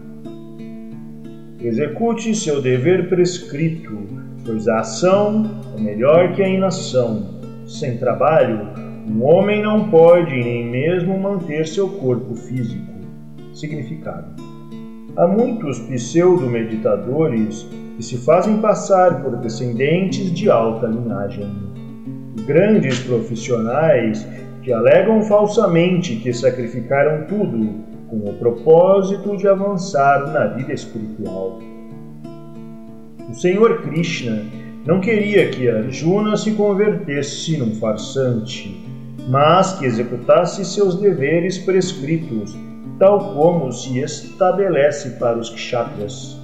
Execute 1.63 2.35
seu 2.35 2.61
dever 2.61 3.09
prescrito, 3.09 4.07
pois 4.45 4.69
a 4.69 4.81
ação 4.81 5.51
é 5.77 5.81
melhor 5.81 6.35
que 6.35 6.43
a 6.43 6.49
inação. 6.49 7.41
Sem 7.67 7.97
trabalho, 7.97 8.69
um 9.09 9.25
homem 9.25 9.63
não 9.63 9.89
pode 9.89 10.35
nem 10.35 10.71
mesmo 10.71 11.19
manter 11.19 11.67
seu 11.67 11.89
corpo 11.89 12.35
físico. 12.35 12.93
Significado: 13.55 14.50
Há 15.17 15.27
muitos 15.27 15.79
pseudo-meditadores 15.81 17.67
que 17.97 18.03
se 18.03 18.17
fazem 18.19 18.59
passar 18.61 19.23
por 19.23 19.37
descendentes 19.37 20.33
de 20.33 20.49
alta 20.49 20.87
linhagem. 20.87 21.51
Grandes 22.47 23.01
profissionais 23.01 24.27
que 24.63 24.73
alegam 24.73 25.23
falsamente 25.23 26.17
que 26.17 26.33
sacrificaram 26.33 27.27
tudo 27.27 27.91
com 28.09 28.19
o 28.19 28.35
propósito 28.35 29.37
de 29.37 29.49
avançar 29.49 30.33
na 30.33 30.47
vida 30.47 30.73
espiritual. 30.73 31.59
O 33.29 33.35
Senhor 33.35 33.83
Krishna 33.83 34.45
não 34.87 35.01
queria 35.01 35.49
que 35.51 35.69
Arjuna 35.69 36.37
se 36.37 36.53
convertesse 36.53 37.59
num 37.59 37.75
farsante, 37.75 38.85
mas 39.29 39.73
que 39.75 39.87
executasse 39.87 40.65
seus 40.65 41.01
deveres 41.01 41.59
prescritos, 41.59 42.57
tal 43.01 43.33
como 43.33 43.73
se 43.73 43.99
estabelece 43.99 45.19
para 45.19 45.39
os 45.39 45.49
kshatras. 45.49 46.39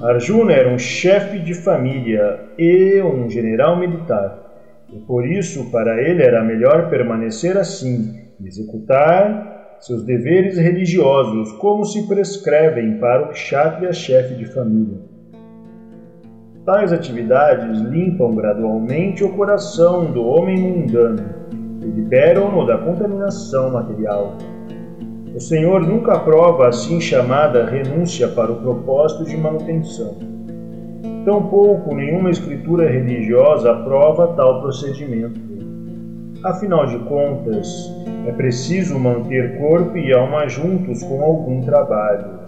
Arjuna 0.00 0.52
era 0.52 0.72
um 0.72 0.78
chefe 0.78 1.40
de 1.40 1.54
família 1.54 2.38
e 2.56 3.02
um 3.02 3.28
general 3.28 3.76
militar 3.76 4.46
e 4.92 4.98
por 5.00 5.26
isso 5.26 5.68
para 5.72 6.00
ele 6.00 6.22
era 6.22 6.44
melhor 6.44 6.88
permanecer 6.88 7.56
assim 7.56 8.22
e 8.38 8.46
executar 8.46 9.76
seus 9.80 10.04
deveres 10.04 10.56
religiosos 10.56 11.50
como 11.52 11.84
se 11.84 12.06
prescrevem 12.06 12.98
para 12.98 13.24
o 13.24 13.28
kshatriya 13.30 13.92
chefe 13.92 14.36
de 14.36 14.46
família. 14.46 14.98
Tais 16.64 16.92
atividades 16.92 17.80
limpam 17.80 18.34
gradualmente 18.36 19.24
o 19.24 19.32
coração 19.34 20.12
do 20.12 20.24
homem 20.24 20.58
mundano 20.58 21.24
e 21.82 21.86
liberam-no 21.86 22.64
da 22.64 22.78
contaminação 22.78 23.72
material. 23.72 24.36
O 25.36 25.40
Senhor 25.40 25.82
nunca 25.82 26.14
aprova 26.14 26.66
assim 26.66 26.98
chamada 26.98 27.66
renúncia 27.66 28.26
para 28.26 28.50
o 28.50 28.56
propósito 28.56 29.26
de 29.26 29.36
manutenção. 29.36 30.16
Tampouco 31.26 31.94
nenhuma 31.94 32.30
escritura 32.30 32.88
religiosa 32.88 33.70
aprova 33.70 34.28
tal 34.28 34.62
procedimento. 34.62 35.38
Afinal 36.42 36.86
de 36.86 36.98
contas, 37.00 37.68
é 38.26 38.32
preciso 38.32 38.98
manter 38.98 39.58
corpo 39.58 39.98
e 39.98 40.10
alma 40.10 40.48
juntos 40.48 41.02
com 41.02 41.22
algum 41.22 41.60
trabalho. 41.60 42.40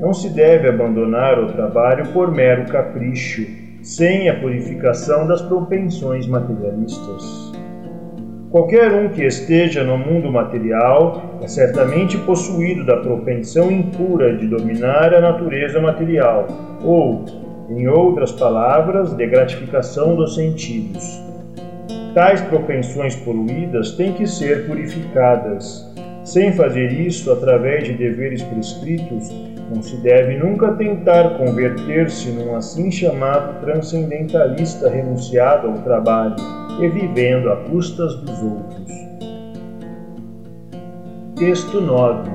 Não 0.00 0.14
se 0.14 0.30
deve 0.30 0.70
abandonar 0.70 1.38
o 1.38 1.52
trabalho 1.52 2.14
por 2.14 2.32
mero 2.32 2.64
capricho, 2.64 3.46
sem 3.82 4.30
a 4.30 4.40
purificação 4.40 5.26
das 5.26 5.42
propensões 5.42 6.26
materialistas. 6.26 7.51
Qualquer 8.52 8.92
um 8.92 9.08
que 9.08 9.24
esteja 9.24 9.82
no 9.82 9.96
mundo 9.96 10.30
material 10.30 11.38
é 11.42 11.48
certamente 11.48 12.18
possuído 12.18 12.84
da 12.84 12.98
propensão 12.98 13.70
impura 13.70 14.36
de 14.36 14.46
dominar 14.46 15.14
a 15.14 15.22
natureza 15.22 15.80
material, 15.80 16.46
ou, 16.84 17.24
em 17.70 17.88
outras 17.88 18.30
palavras, 18.30 19.14
de 19.14 19.26
gratificação 19.26 20.14
dos 20.14 20.34
sentidos. 20.34 21.02
Tais 22.14 22.42
propensões 22.42 23.16
poluídas 23.16 23.92
têm 23.92 24.12
que 24.12 24.26
ser 24.26 24.66
purificadas. 24.66 25.90
Sem 26.22 26.52
fazer 26.52 26.92
isso 26.92 27.32
através 27.32 27.84
de 27.84 27.94
deveres 27.94 28.42
prescritos, 28.42 29.30
não 29.74 29.82
se 29.82 29.96
deve 30.02 30.36
nunca 30.36 30.72
tentar 30.72 31.38
converter-se 31.38 32.28
num 32.32 32.54
assim 32.54 32.90
chamado 32.90 33.62
transcendentalista 33.62 34.90
renunciado 34.90 35.68
ao 35.68 35.78
trabalho 35.78 36.61
e 36.80 36.88
vivendo 36.88 37.50
a 37.50 37.56
custas 37.68 38.14
dos 38.16 38.42
outros. 38.42 38.92
Texto 41.36 41.80
9 41.80 42.30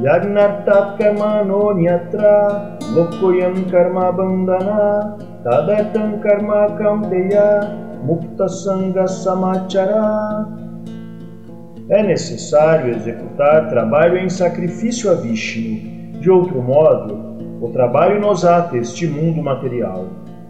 Yagnartat 0.00 0.98
karmano 0.98 1.72
nyatra 1.74 2.78
lokoyam 2.94 3.54
karma 3.70 4.10
bandana 4.10 5.16
tadartam 5.44 6.18
karma 6.20 6.66
kamteya 6.76 7.82
Mukta 8.04 8.48
Sangha 8.48 9.06
Samachara. 9.06 10.48
É 11.88 12.02
necessário 12.02 12.94
executar 12.94 13.68
trabalho 13.68 14.16
em 14.16 14.28
sacrifício 14.28 15.10
a 15.10 15.14
Vishnu. 15.14 16.20
De 16.20 16.30
outro 16.30 16.60
modo, 16.60 17.36
o 17.60 17.68
trabalho 17.68 18.20
nos 18.20 18.44
ata 18.44 18.76
este 18.76 19.06
mundo 19.06 19.42
material. 19.42 20.06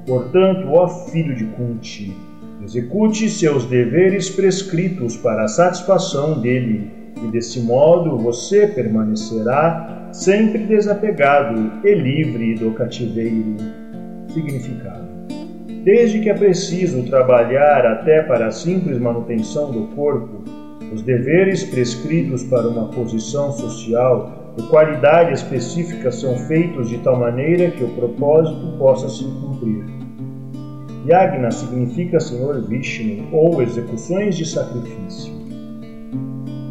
Portanto, 0.07 0.73
ó 0.73 0.89
filho 0.89 1.35
de 1.35 1.45
Kunti, 1.47 2.17
execute 2.65 3.29
seus 3.29 3.65
deveres 3.65 4.31
prescritos 4.31 5.17
para 5.17 5.45
a 5.45 5.49
satisfação 5.49 6.41
dele, 6.41 6.91
e 7.23 7.31
desse 7.31 7.61
modo 7.61 8.17
você 8.19 8.67
permanecerá 8.67 10.09
sempre 10.13 10.67
desapegado 10.67 11.87
e 11.87 11.95
livre 11.95 12.55
do 12.55 12.71
cativeiro. 12.73 13.57
Significado 14.29 15.09
Desde 15.85 16.21
que 16.21 16.31
é 16.31 16.35
preciso 16.35 17.03
trabalhar 17.05 17.85
até 17.85 18.23
para 18.23 18.47
a 18.47 18.51
simples 18.51 18.99
manutenção 18.99 19.71
do 19.71 19.89
corpo, 19.95 20.45
os 20.93 21.03
deveres 21.03 21.65
prescritos 21.65 22.45
para 22.45 22.69
uma 22.69 22.89
posição 22.89 23.51
social 23.53 24.55
e 24.57 24.63
qualidade 24.65 25.33
específica 25.33 26.13
são 26.13 26.37
feitos 26.37 26.89
de 26.89 26.99
tal 26.99 27.19
maneira 27.19 27.71
que 27.71 27.83
o 27.83 27.89
propósito 27.89 28.77
possa 28.79 29.09
se 29.09 29.25
cumprir. 29.25 29.92
Yagna 31.07 31.51
significa 31.51 32.21
Senhor 32.21 32.63
Vishnu 32.63 33.29
ou 33.33 33.61
execuções 33.61 34.37
de 34.37 34.45
sacrifício. 34.45 35.33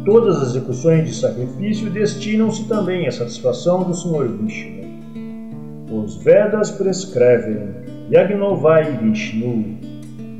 Todas 0.06 0.36
as 0.38 0.48
execuções 0.48 1.06
de 1.06 1.14
sacrifício 1.14 1.90
destinam-se 1.90 2.66
também 2.66 3.06
à 3.06 3.12
satisfação 3.12 3.82
do 3.82 3.94
Senhor 3.94 4.28
Vishnu. 4.28 4.82
Os 5.92 6.16
Vedas 6.24 6.70
prescrevem 6.70 7.68
Yagnovai 8.10 8.96
Vishnu. 8.96 9.76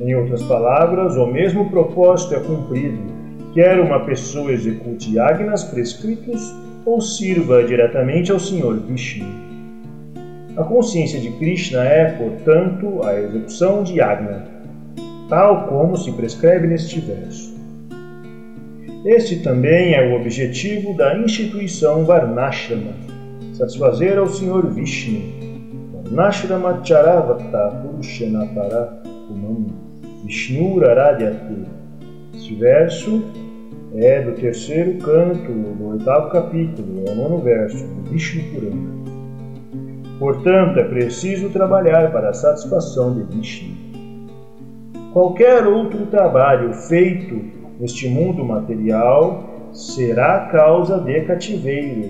Em 0.01 0.15
outras 0.15 0.41
palavras, 0.43 1.15
o 1.15 1.27
mesmo 1.27 1.69
propósito 1.69 2.33
é 2.33 2.39
cumprido, 2.39 2.97
quer 3.53 3.79
uma 3.79 3.99
pessoa 4.05 4.51
execute 4.51 5.15
yagnas 5.15 5.63
prescritos 5.63 6.53
ou 6.83 6.99
sirva 6.99 7.63
diretamente 7.63 8.31
ao 8.31 8.39
Senhor 8.39 8.75
Vishnu. 8.79 9.52
A 10.55 10.63
consciência 10.63 11.19
de 11.19 11.31
Krishna 11.31 11.83
é, 11.83 12.11
portanto, 12.11 13.03
a 13.03 13.19
execução 13.19 13.81
de 13.81 13.93
yagna, 13.93 14.45
tal 15.27 15.67
como 15.67 15.97
se 15.97 16.11
prescreve 16.11 16.67
neste 16.67 16.99
verso. 16.99 17.53
Este 19.03 19.37
também 19.37 19.95
é 19.95 20.11
o 20.11 20.15
objetivo 20.15 20.95
da 20.95 21.17
instituição 21.17 22.05
Varnashrama, 22.05 22.93
satisfazer 23.53 24.19
ao 24.19 24.27
Senhor 24.27 24.67
Vishnu, 24.67 25.21
Nashramacharavata 26.11 27.81
Purushanapara 27.81 29.01
Kumam 29.27 29.65
Vishnura 30.23 30.93
Radyate. 30.93 31.65
Este 32.35 32.53
verso 32.53 33.23
é 33.95 34.21
do 34.21 34.33
terceiro 34.33 34.99
canto 34.99 35.51
do 35.51 35.87
oitavo 35.87 36.29
capítulo, 36.29 37.03
é 37.07 37.11
o 37.11 37.15
nono 37.15 37.39
verso, 37.39 37.87
do 37.87 38.11
Vishnu 38.11 38.43
Purana. 38.53 39.02
Portanto, 40.19 40.79
é 40.79 40.83
preciso 40.83 41.49
trabalhar 41.49 42.11
para 42.11 42.29
a 42.29 42.33
satisfação 42.33 43.13
de 43.13 43.23
Vishnu. 43.35 43.75
Qualquer 45.11 45.67
outro 45.67 46.05
trabalho 46.07 46.73
feito 46.73 47.39
neste 47.79 48.07
mundo 48.07 48.43
material 48.43 49.43
será 49.71 50.47
causa 50.51 50.99
de 50.99 51.21
cativeiro, 51.21 52.09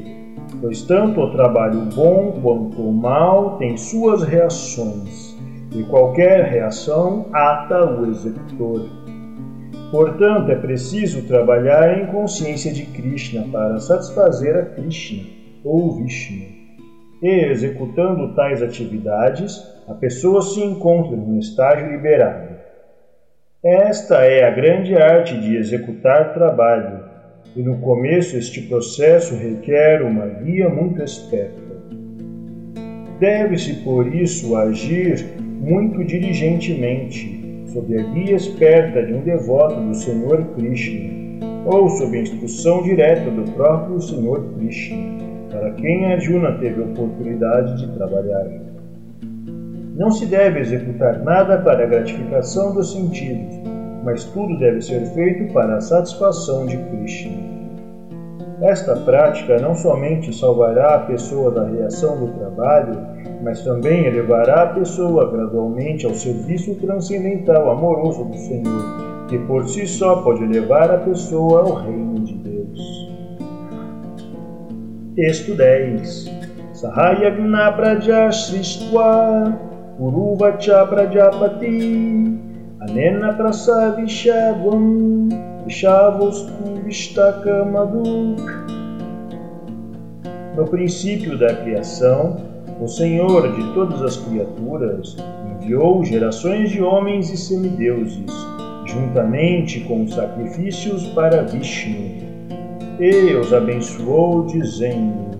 pois 0.61 0.81
tanto 0.83 1.21
o 1.21 1.31
trabalho 1.31 1.81
bom 1.95 2.39
quanto 2.41 2.81
o 2.81 2.93
mal 2.93 3.57
tem 3.57 3.75
suas 3.77 4.23
reações, 4.23 5.37
e 5.75 5.83
qualquer 5.83 6.45
reação 6.45 7.27
ata 7.33 7.99
o 7.99 8.09
executor. 8.09 8.85
Portanto, 9.91 10.51
é 10.51 10.55
preciso 10.55 11.27
trabalhar 11.27 11.99
em 11.99 12.07
consciência 12.07 12.71
de 12.73 12.85
Krishna 12.85 13.45
para 13.51 13.79
satisfazer 13.79 14.55
a 14.57 14.65
Krishna 14.65 15.23
ou 15.63 15.95
Vishnu. 15.95 16.62
E, 17.23 17.45
executando 17.45 18.35
tais 18.35 18.61
atividades, 18.61 19.65
a 19.87 19.93
pessoa 19.93 20.41
se 20.41 20.61
encontra 20.61 21.15
num 21.15 21.39
estágio 21.39 21.89
liberado. 21.89 22.49
Esta 23.63 24.25
é 24.25 24.43
a 24.43 24.51
grande 24.51 24.93
arte 24.97 25.39
de 25.39 25.55
executar 25.55 26.33
trabalho, 26.33 26.99
e 27.55 27.61
no 27.61 27.77
começo 27.77 28.35
este 28.35 28.63
processo 28.63 29.37
requer 29.37 30.01
uma 30.01 30.27
guia 30.27 30.67
muito 30.67 31.01
esperta. 31.01 31.63
Deve-se, 33.21 33.75
por 33.85 34.13
isso, 34.13 34.57
agir 34.57 35.23
muito 35.39 36.03
diligentemente, 36.03 37.63
sob 37.67 37.97
a 37.97 38.03
guia 38.03 38.35
esperta 38.35 39.01
de 39.01 39.13
um 39.13 39.21
devoto 39.21 39.79
do 39.79 39.95
Senhor 39.95 40.43
Krishna, 40.55 41.39
ou 41.65 41.87
sob 41.87 42.17
a 42.17 42.21
instrução 42.21 42.83
direta 42.83 43.31
do 43.31 43.49
próprio 43.53 44.01
Senhor 44.01 44.43
Krishna, 44.55 45.22
para 45.63 45.71
quem 45.75 46.11
Arjuna 46.11 46.57
teve 46.59 46.81
oportunidade 46.81 47.77
de 47.77 47.93
trabalhar. 47.93 48.45
Não 49.95 50.11
se 50.11 50.25
deve 50.25 50.59
executar 50.59 51.23
nada 51.23 51.57
para 51.59 51.85
a 51.85 51.87
gratificação 51.87 52.73
dos 52.73 52.91
sentidos, 52.91 53.61
mas 54.03 54.25
tudo 54.25 54.59
deve 54.59 54.81
ser 54.81 55.05
feito 55.13 55.53
para 55.53 55.77
a 55.77 55.79
satisfação 55.79 56.65
de 56.65 56.75
Krishna. 56.75 57.53
Esta 58.61 58.93
prática 58.97 59.57
não 59.57 59.73
somente 59.73 60.35
salvará 60.35 60.95
a 60.95 60.99
pessoa 60.99 61.49
da 61.49 61.65
reação 61.65 62.17
do 62.19 62.33
trabalho, 62.33 62.99
mas 63.41 63.63
também 63.63 64.05
elevará 64.05 64.63
a 64.63 64.73
pessoa 64.73 65.31
gradualmente 65.31 66.05
ao 66.05 66.13
serviço 66.13 66.75
transcendental 66.75 67.71
amoroso 67.71 68.25
do 68.25 68.37
Senhor, 68.37 69.27
que 69.29 69.37
por 69.39 69.65
si 69.69 69.87
só 69.87 70.23
pode 70.23 70.45
levar 70.45 70.91
a 70.91 70.97
pessoa 70.97 71.61
ao 71.61 71.73
reino. 71.75 72.22
Texto 75.15 75.53
10 75.53 76.25
Sahayagna 76.73 77.71
Praja 77.73 78.31
Srishtva 78.31 79.55
Uruvacha 79.99 80.87
Prajapati 80.87 82.39
Anena 82.81 83.33
Prasavishavam 83.33 85.29
Vishavostu 85.65 86.81
Vistakamaduk. 86.83 88.41
No 90.57 90.65
princípio 90.65 91.37
da 91.37 91.53
criação, 91.57 92.37
o 92.81 92.87
Senhor 92.87 93.53
de 93.53 93.71
todas 93.75 94.01
as 94.01 94.17
criaturas 94.17 95.15
enviou 95.51 96.03
gerações 96.03 96.71
de 96.71 96.81
homens 96.81 97.29
e 97.31 97.37
semideuses, 97.37 98.31
juntamente 98.87 99.81
com 99.81 100.07
sacrifícios 100.07 101.05
para 101.09 101.43
Vishnu, 101.43 102.22
e 102.99 103.35
os 103.35 103.53
abençoou, 103.53 104.45
dizendo: 104.45 105.31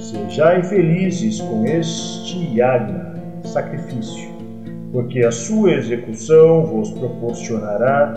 Sejai 0.00 0.62
felizes 0.62 1.40
com 1.40 1.64
este 1.64 2.56
yagna, 2.56 3.14
sacrifício, 3.44 4.30
porque 4.92 5.20
a 5.20 5.30
sua 5.30 5.72
execução 5.72 6.64
vos 6.66 6.90
proporcionará 6.92 8.14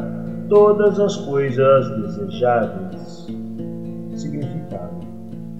todas 0.49 0.99
as 0.99 1.15
coisas 1.17 1.89
desejáveis. 2.01 3.27
Significado 4.15 4.99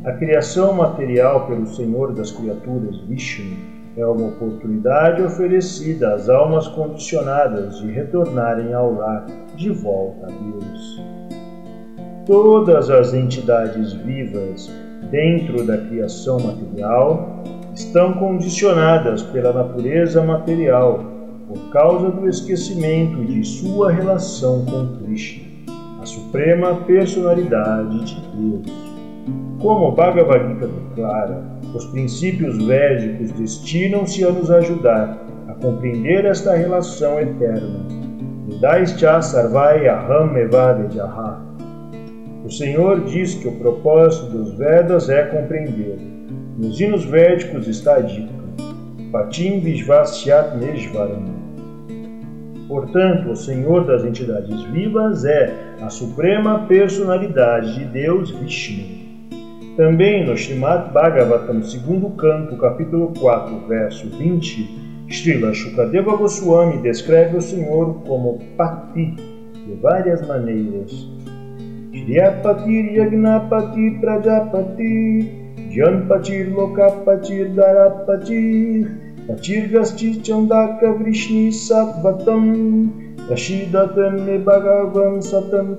A 0.04 0.12
criação 0.14 0.74
material 0.74 1.48
pelo 1.48 1.66
Senhor 1.66 2.14
das 2.14 2.32
criaturas, 2.32 2.98
Vishnu, 3.08 3.56
é 3.98 4.06
uma 4.06 4.28
oportunidade 4.28 5.22
oferecida 5.22 6.14
às 6.14 6.30
almas 6.30 6.68
condicionadas 6.70 7.80
de 7.80 7.92
retornarem 7.92 8.74
ao 8.74 8.94
lar, 8.94 9.26
de 9.56 9.70
volta 9.70 10.28
a 10.28 10.30
Deus. 10.30 11.21
Todas 12.26 12.90
as 12.92 13.16
entidades 13.16 13.94
vivas 13.94 14.70
dentro 15.10 15.66
da 15.66 15.78
criação 15.78 16.40
material 16.40 17.42
estão 17.74 18.14
condicionadas 18.14 19.24
pela 19.24 19.52
natureza 19.52 20.22
material 20.22 21.04
por 21.48 21.72
causa 21.72 22.12
do 22.12 22.30
esquecimento 22.30 23.26
de 23.26 23.44
sua 23.44 23.92
relação 23.92 24.64
com 24.66 24.98
Krishna, 24.98 25.48
a 26.00 26.06
suprema 26.06 26.76
personalidade 26.86 28.06
de 28.06 28.22
Deus. 28.38 28.92
Como 29.60 29.88
o 29.88 29.92
Bhagavad 29.92 30.48
Gita 30.48 30.68
declara, 30.68 31.44
os 31.74 31.86
princípios 31.88 32.64
védicos 32.64 33.32
destinam-se 33.32 34.24
a 34.24 34.32
nos 34.32 34.52
ajudar 34.52 35.26
a 35.48 35.54
compreender 35.56 36.26
esta 36.26 36.56
relação 36.56 37.20
eterna. 37.20 37.80
Vedaischa 38.48 39.22
sarvai 39.22 39.88
aham 39.88 40.36
evadejaha. 40.38 41.51
O 42.52 42.54
Senhor 42.54 43.06
diz 43.06 43.36
que 43.36 43.48
o 43.48 43.54
propósito 43.54 44.26
dos 44.26 44.54
Vedas 44.56 45.08
é 45.08 45.24
compreender. 45.24 45.98
Nos 46.58 46.82
hinos 46.82 47.06
védicos 47.06 47.66
está 47.66 48.02
dito: 48.02 48.34
Patim 49.10 49.62
Vishvasyat 49.62 50.58
Neshvaram. 50.58 51.24
Portanto, 52.68 53.32
o 53.32 53.38
Senhor 53.38 53.86
das 53.86 54.04
entidades 54.04 54.64
vivas 54.64 55.24
é 55.24 55.50
a 55.80 55.90
suprema 55.90 56.68
personalidade 56.68 57.74
de 57.74 57.86
Deus 57.86 58.32
Vishnu. 58.32 58.84
Também 59.78 60.26
no 60.26 60.34
Srimad 60.34 60.92
Bhagavatam, 60.92 61.64
segundo 61.64 62.10
canto, 62.18 62.58
capítulo 62.58 63.14
4, 63.18 63.66
verso 63.70 64.10
20, 64.10 65.08
Srila 65.10 65.54
Shukadeva 65.54 66.18
Goswami 66.18 66.82
descreve 66.82 67.38
o 67.38 67.42
Senhor 67.42 68.02
como 68.06 68.40
Pati 68.58 69.16
de 69.16 69.74
várias 69.82 70.28
maneiras. 70.28 71.21
Shriyapatir 72.02 72.98
Yagnapati 72.98 74.02
Prajapati 74.02 75.70
Janpatir 75.70 76.50
Lokapatir 76.50 77.54
Darapatir 77.54 78.90
Patirgasti 79.28 80.20
Chandaka 80.24 80.98
Vrishni 80.98 81.54
Sattvatam 81.54 82.90
Kashidatam 83.30 84.44
Bhagavan 84.44 85.22
Satam 85.22 85.78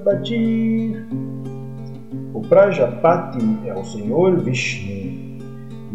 O 2.35 2.41
Prajapati 2.43 3.59
é 3.67 3.75
o 3.75 3.85
Senhor 3.85 4.37
Vishnu 4.43 5.33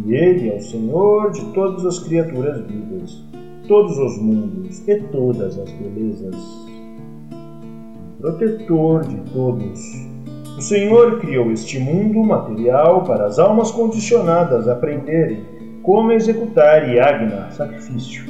e 0.05 0.13
ele 0.13 0.49
é 0.49 0.57
o 0.57 0.61
Senhor 0.61 1.31
de 1.31 1.45
todas 1.53 1.85
as 1.85 1.99
criaturas 1.99 2.65
vivas, 2.67 3.23
todos 3.67 3.97
os 3.97 4.21
mundos 4.21 4.87
e 4.87 4.95
todas 5.11 5.57
as 5.57 5.71
belezas. 5.71 6.35
Protetor 8.19 9.05
de 9.05 9.17
todos. 9.31 10.06
O 10.57 10.61
Senhor 10.61 11.19
criou 11.19 11.51
este 11.51 11.77
mundo 11.77 12.23
material 12.23 13.03
para 13.03 13.27
as 13.27 13.37
almas 13.37 13.69
condicionadas 13.69 14.67
aprenderem 14.67 15.45
como 15.83 16.11
executar 16.11 16.89
yagna, 16.89 17.51
sacrifício, 17.51 18.25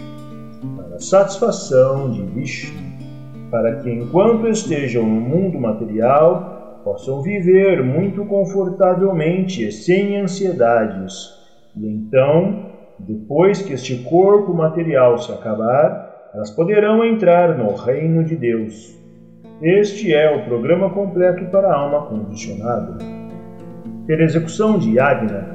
para 0.75 0.97
a 0.97 0.99
satisfação 0.99 2.11
de 2.11 2.21
Vishnu, 2.23 2.77
para 3.49 3.77
que 3.77 3.89
enquanto 3.89 4.45
estejam 4.45 5.03
no 5.03 5.21
mundo 5.21 5.57
material 5.57 6.81
possam 6.83 7.21
viver 7.21 7.81
muito 7.81 8.25
confortavelmente 8.25 9.65
e 9.65 9.71
sem 9.71 10.17
ansiedades. 10.17 11.33
E 11.77 11.87
então, 11.87 12.65
depois 12.99 13.61
que 13.61 13.71
este 13.71 14.03
corpo 14.03 14.53
material 14.53 15.17
se 15.17 15.31
acabar, 15.31 16.29
elas 16.33 16.51
poderão 16.51 17.05
entrar 17.05 17.57
no 17.57 17.73
reino 17.73 18.21
de 18.25 18.35
Deus. 18.35 18.96
Este 19.61 20.13
é 20.13 20.29
o 20.35 20.45
programa 20.45 20.91
completo 20.91 21.43
para 21.45 21.67
a 21.67 21.75
alma 21.75 22.05
condicionada. 22.05 22.95
Pela 24.05 24.21
execução 24.21 24.77
de 24.77 24.91
yagna, 24.91 25.47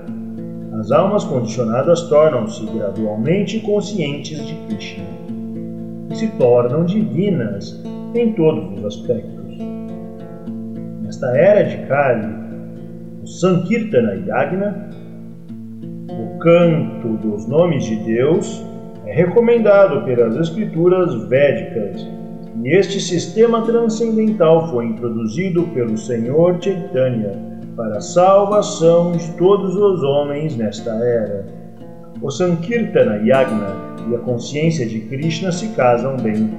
as 0.80 0.90
almas 0.90 1.22
condicionadas 1.22 2.08
tornam-se 2.08 2.66
gradualmente 2.66 3.60
conscientes 3.60 4.44
de 4.44 4.54
Krishna 4.66 5.04
e 6.10 6.16
se 6.16 6.26
tornam 6.36 6.84
divinas 6.84 7.80
em 8.16 8.32
todos 8.32 8.76
os 8.76 8.84
aspectos. 8.86 9.58
Nesta 11.02 11.36
era 11.36 11.62
de 11.62 11.86
Kali, 11.86 12.34
o 13.22 13.26
Sankirtana 13.28 14.14
Yagna, 14.14 14.90
o 16.10 16.38
canto 16.40 17.08
dos 17.18 17.46
nomes 17.46 17.84
de 17.84 17.94
Deus, 17.98 18.66
é 19.06 19.12
recomendado 19.12 20.04
pelas 20.04 20.34
escrituras 20.34 21.28
védicas 21.28 22.04
este 22.66 23.00
sistema 23.00 23.62
transcendental 23.62 24.70
foi 24.70 24.86
introduzido 24.86 25.64
pelo 25.74 25.96
Senhor 25.96 26.62
Chaitanya 26.62 27.32
para 27.76 27.96
a 27.96 28.00
salvação 28.00 29.12
de 29.12 29.32
todos 29.32 29.74
os 29.74 30.02
homens 30.02 30.56
nesta 30.56 30.90
era. 30.90 31.46
O 32.20 32.30
Sankirtana 32.30 33.16
Yagna 33.16 33.74
e 34.08 34.14
a 34.14 34.18
consciência 34.18 34.86
de 34.86 35.00
Krishna 35.00 35.50
se 35.50 35.68
casam 35.68 36.16
bem. 36.18 36.50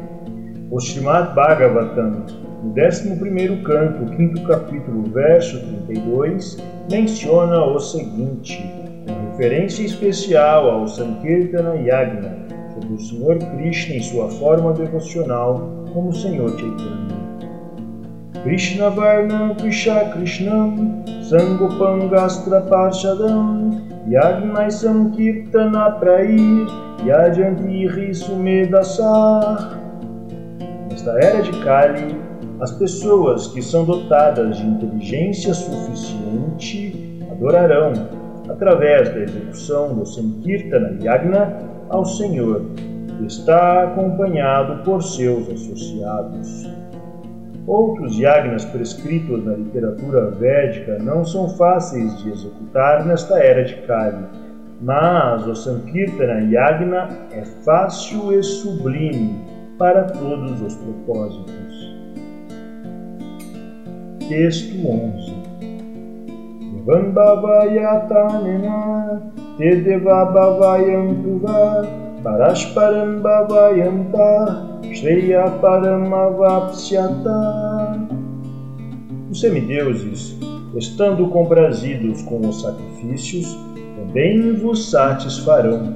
O 0.72 0.80
Srimad 0.80 1.34
Bhagavatam, 1.36 2.26
no 2.63 2.72
11 2.72 3.63
canto, 3.63 4.16
5 4.16 4.48
capítulo, 4.48 5.04
verso 5.12 5.60
32, 5.86 6.58
menciona 6.92 7.63
o 7.63 7.80
seguinte, 7.80 8.62
com 9.08 9.32
referência 9.32 9.84
especial 9.84 10.70
ao 10.70 10.88
Sankirtana 10.88 11.76
Yagna, 11.76 12.44
sobre 12.84 12.93
o 12.93 13.00
Senhor 13.00 13.38
Krishna 13.38 13.96
em 13.96 14.02
sua 14.02 14.30
forma 14.30 14.74
devocional 14.74 15.86
como 15.93 16.13
Senhor 16.13 16.50
Chaitanya. 16.50 17.24
Krishna 18.43 18.89
Varna 18.89 19.56
Krisha 19.56 20.12
Krishnam 20.13 21.04
Sangopangastra 21.24 22.62
Parshadam 22.62 23.82
Yagnai 24.08 24.69
Sankirtana 24.69 25.91
Prair 25.91 26.67
Yajanti 27.06 27.88
Risumedasar 27.88 29.80
Nesta 30.89 31.12
era 31.24 31.41
de 31.41 31.52
Kali, 31.63 32.17
as 32.60 32.72
pessoas 32.72 33.48
que 33.48 33.62
são 33.62 33.86
dotadas 33.86 34.58
de 34.58 34.65
inteligência 34.65 35.54
suficiente 35.54 37.19
adorarão, 37.32 37.93
através 38.50 39.10
da 39.13 39.19
execução 39.22 39.96
do 39.96 40.06
Sankirtana 40.06 40.98
Yagna, 41.02 41.73
ao 41.94 42.04
Senhor, 42.06 42.66
está 43.28 43.84
acompanhado 43.84 44.84
por 44.84 45.04
seus 45.04 45.48
associados. 45.48 46.68
Outros 47.68 48.18
yagnas 48.18 48.66
prescritos 48.66 49.46
na 49.46 49.54
literatura 49.54 50.32
védica 50.32 50.98
não 50.98 51.24
são 51.24 51.48
fáceis 51.50 52.18
de 52.24 52.32
executar 52.32 53.06
nesta 53.06 53.38
era 53.38 53.64
de 53.64 53.76
Kali, 53.84 54.26
mas 54.82 55.48
o 55.48 55.56
Sankirtana 55.56 56.42
Yagna 56.52 57.10
é 57.32 57.46
fácil 57.64 58.34
e 58.38 58.44
sublime 58.44 59.40
para 59.78 60.04
todos 60.06 60.62
os 60.62 60.76
propósitos. 60.76 61.94
Texto 64.28 64.76
11 64.88 65.44
Devambhavayatanena 69.58 69.58
Tedevabhavayantuva 69.58 71.88
Parasparam 72.24 73.22
Bhavayanta 73.22 74.82
Shreya 74.94 75.50
Paramavapsyata. 75.62 78.08
Os 79.30 79.39
semideuses, 79.39 80.36
estando 80.76 81.28
comprazidos 81.28 82.24
com 82.24 82.39
os 82.48 82.62
sacrifícios, 82.62 83.56
também 83.98 84.56
vos 84.56 84.89
satisfarão. 84.89 85.94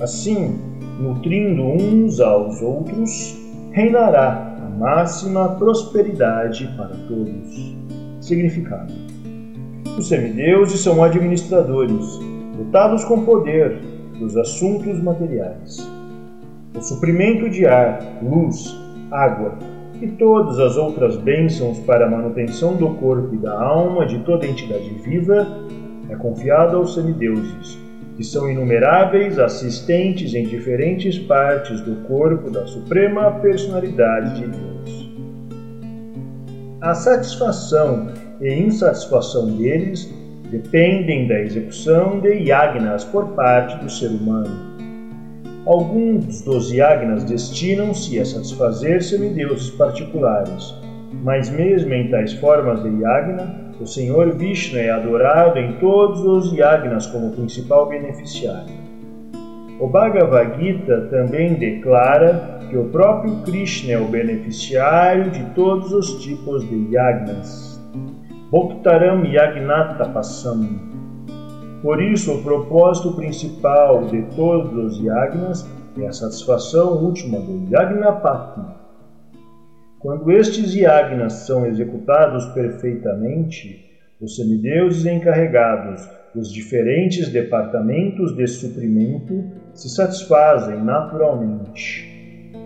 Assim, 0.00 0.58
nutrindo 0.98 1.62
uns 1.62 2.18
aos 2.20 2.60
outros, 2.62 3.38
reinará 3.72 4.56
a 4.64 4.68
máxima 4.78 5.50
prosperidade 5.56 6.66
para 6.76 6.94
todos. 7.08 7.76
Significado: 8.20 8.92
Os 9.96 10.08
semideuses 10.08 10.80
são 10.80 11.02
administradores, 11.02 12.20
dotados 12.58 13.04
com 13.04 13.24
poder 13.24 13.80
dos 14.18 14.36
assuntos 14.36 15.00
materiais 15.02 15.98
o 16.78 16.80
suprimento 16.80 17.50
de 17.50 17.66
ar, 17.66 18.00
luz, 18.22 18.76
água 19.10 19.58
e 20.00 20.06
todas 20.06 20.60
as 20.60 20.76
outras 20.76 21.16
bênçãos 21.16 21.78
para 21.80 22.06
a 22.06 22.10
manutenção 22.10 22.76
do 22.76 22.90
corpo 22.94 23.34
e 23.34 23.38
da 23.38 23.60
alma 23.60 24.06
de 24.06 24.18
toda 24.20 24.46
entidade 24.46 24.88
viva 25.04 25.46
é 26.08 26.14
confiado 26.14 26.76
aos 26.76 26.94
semideuses, 26.94 27.76
que 28.16 28.22
são 28.22 28.48
inumeráveis 28.48 29.38
assistentes 29.38 30.34
em 30.34 30.44
diferentes 30.44 31.18
partes 31.18 31.80
do 31.80 31.96
corpo 32.06 32.48
da 32.48 32.64
suprema 32.66 33.32
personalidade 33.40 34.40
de 34.40 34.46
Deus. 34.46 35.10
A 36.80 36.94
satisfação 36.94 38.06
e 38.40 38.54
insatisfação 38.54 39.50
deles 39.56 40.08
dependem 40.50 41.26
da 41.26 41.40
execução 41.40 42.20
de 42.20 42.32
yagnas 42.34 43.04
por 43.04 43.26
parte 43.28 43.76
do 43.82 43.90
ser 43.90 44.08
humano. 44.08 44.68
Alguns 45.66 46.40
dos 46.42 46.72
yagnas 46.72 47.24
destinam-se 47.24 48.18
a 48.18 48.24
satisfazer 48.24 49.02
semideuses 49.02 49.70
particulares, 49.70 50.74
mas 51.22 51.50
mesmo 51.50 51.92
em 51.92 52.08
tais 52.08 52.32
formas 52.34 52.82
de 52.82 52.88
yagna, 53.02 53.68
o 53.80 53.86
Senhor 53.86 54.34
Vishnu 54.36 54.78
é 54.78 54.90
adorado 54.90 55.58
em 55.58 55.74
todos 55.74 56.20
os 56.24 56.52
yagnas 56.52 57.06
como 57.06 57.32
principal 57.32 57.88
beneficiário. 57.88 58.74
O 59.78 59.86
Bhagavad 59.86 60.58
Gita 60.58 61.02
também 61.10 61.54
declara 61.54 62.58
que 62.68 62.76
o 62.76 62.86
próprio 62.86 63.36
Krishna 63.44 63.92
é 63.92 63.98
o 63.98 64.08
beneficiário 64.08 65.30
de 65.30 65.44
todos 65.54 65.92
os 65.92 66.20
tipos 66.22 66.68
de 66.68 66.94
yagnas. 66.94 67.77
Bhaktaram 68.50 69.24
Yagnatapasam 69.24 70.98
por 71.82 72.02
isso, 72.02 72.34
o 72.34 72.42
propósito 72.42 73.12
principal 73.14 74.06
de 74.06 74.22
todos 74.34 74.72
os 74.72 75.00
yagnas 75.00 75.64
é 75.96 76.08
a 76.08 76.12
satisfação 76.12 77.04
última 77.04 77.38
do 77.38 77.72
yagnapati. 77.72 78.60
Quando 80.00 80.32
estes 80.32 80.74
yagnas 80.74 81.34
são 81.34 81.66
executados 81.66 82.46
perfeitamente, 82.46 83.84
os 84.20 84.34
semideuses 84.34 85.06
encarregados 85.06 86.08
dos 86.34 86.52
diferentes 86.52 87.28
departamentos 87.28 88.34
de 88.34 88.46
suprimento 88.48 89.44
se 89.72 89.88
satisfazem 89.88 90.82
naturalmente. 90.82 92.08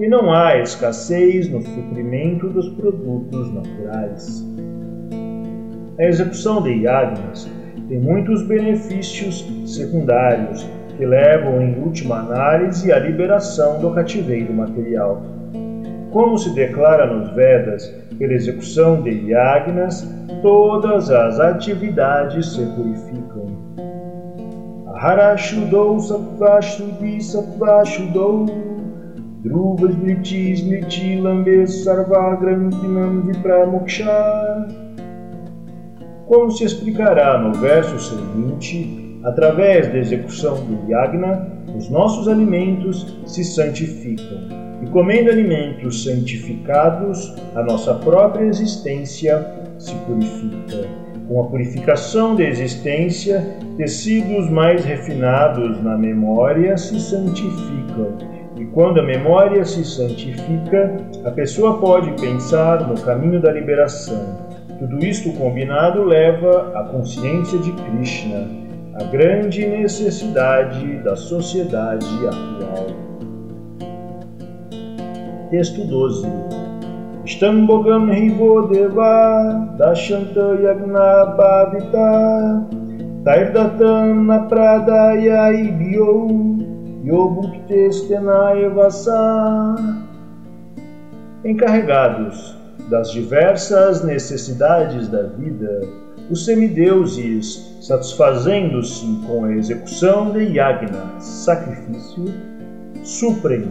E 0.01 0.09
não 0.09 0.33
há 0.33 0.59
escassez 0.59 1.51
no 1.51 1.61
suprimento 1.61 2.49
dos 2.49 2.68
produtos 2.71 3.53
naturais. 3.53 4.52
A 5.98 6.05
execução 6.05 6.62
de 6.62 6.70
yagnas 6.70 7.50
tem 7.87 8.00
muitos 8.00 8.42
benefícios 8.46 9.46
secundários 9.66 10.66
que 10.96 11.05
levam, 11.05 11.61
em 11.61 11.78
última 11.83 12.20
análise, 12.20 12.90
à 12.90 12.98
liberação 12.98 13.78
do 13.78 13.90
cativeiro 13.90 14.55
material. 14.55 15.22
Como 16.11 16.38
se 16.38 16.55
declara 16.55 17.07
nos 17.07 17.35
Vedas, 17.35 17.87
pela 18.18 18.33
execução 18.33 19.02
de 19.02 19.11
yagnas, 19.31 20.09
todas 20.40 21.11
as 21.11 21.38
atividades 21.38 22.55
se 22.55 22.64
purificam. 22.64 23.46
Aharashudou 24.94 26.00
sattvashuddhi 26.00 27.22
sattvashuddou 27.22 28.46
Dhruva 29.42 29.88
smriti 29.90 30.52
smriti 30.52 31.20
lambe 31.20 31.66
sarvagrantinam 31.66 33.22
vipramoksha 33.22 34.07
como 36.27 36.51
se 36.51 36.65
explicará 36.65 37.39
no 37.39 37.53
verso 37.55 37.99
seguinte, 37.99 39.19
através 39.25 39.89
da 39.89 39.99
execução 39.99 40.57
do 40.65 40.91
yagna, 40.91 41.49
os 41.77 41.89
nossos 41.89 42.29
alimentos 42.29 43.19
se 43.27 43.45
santificam, 43.45 44.63
e 44.83 44.87
comendo 44.87 45.31
alimentos 45.31 46.05
santificados, 46.05 47.35
a 47.55 47.63
nossa 47.63 47.95
própria 47.95 48.45
existência 48.45 49.47
se 49.79 49.95
purifica. 50.07 50.89
Com 51.29 51.41
a 51.41 51.47
purificação 51.47 52.35
da 52.35 52.43
existência, 52.43 53.57
tecidos 53.77 54.51
mais 54.51 54.85
refinados 54.85 55.83
na 55.83 55.97
memória 55.97 56.77
se 56.77 56.99
santificam. 57.01 58.19
E 58.57 58.65
quando 58.67 59.01
a 59.01 59.03
memória 59.03 59.65
se 59.65 59.85
santifica, 59.85 60.97
a 61.25 61.31
pessoa 61.31 61.79
pode 61.79 62.11
pensar 62.21 62.87
no 62.87 63.01
caminho 63.01 63.41
da 63.41 63.53
liberação 63.53 64.52
tudo 64.83 64.99
isto 65.05 65.33
combinado 65.35 66.03
leva 66.03 66.73
à 66.75 66.83
consciência 66.83 67.57
de 67.61 67.71
Krishna, 67.71 68.49
a 68.95 69.05
grande 69.05 69.64
necessidade 69.64 70.99
da 71.05 71.14
sociedade 71.14 72.05
atual. 72.27 72.87
Texto 75.51 75.85
12 75.85 76.27
Stambogam 77.25 78.12
Hivo 78.12 78.66
Deva 78.68 79.77
Dashanta 79.79 80.59
Yagna 80.61 81.27
Bhavita 81.37 82.66
Tairdatam 83.23 84.25
Napradaya 84.25 85.53
Ibyo 85.53 86.27
Yobhuktestena 87.05 88.57
Evasa 88.57 89.77
Encarregados 91.45 92.62
das 92.88 93.11
diversas 93.12 94.03
necessidades 94.05 95.09
da 95.09 95.23
vida, 95.23 95.81
os 96.31 96.45
semideuses, 96.45 97.77
satisfazendo-se 97.81 99.07
com 99.27 99.45
a 99.45 99.53
execução 99.53 100.33
de 100.33 100.40
yagna, 100.45 101.21
sacrifício, 101.21 102.25
suprem 103.05 103.71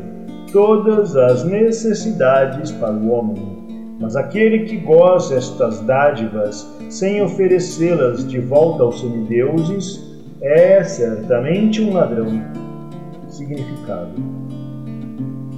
todas 0.51 1.15
as 1.15 1.43
necessidades 1.43 2.71
para 2.71 2.93
o 2.93 3.09
homem. 3.09 3.97
Mas 3.99 4.15
aquele 4.15 4.65
que 4.65 4.77
goza 4.77 5.35
estas 5.35 5.79
dádivas 5.81 6.67
sem 6.89 7.21
oferecê-las 7.21 8.27
de 8.27 8.39
volta 8.39 8.83
aos 8.83 8.99
semideuses 8.99 9.99
é 10.41 10.83
certamente 10.83 11.81
um 11.81 11.93
ladrão. 11.93 12.27
Significado: 13.29 14.11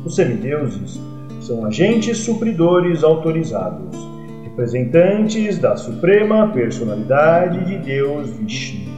Os 0.06 0.16
semideuses 0.16 1.00
são 1.44 1.66
agentes 1.66 2.20
supridores 2.20 3.04
autorizados, 3.04 3.98
representantes 4.44 5.58
da 5.58 5.76
Suprema 5.76 6.48
Personalidade 6.54 7.66
de 7.66 7.78
Deus 7.80 8.30
Vishnu. 8.38 8.92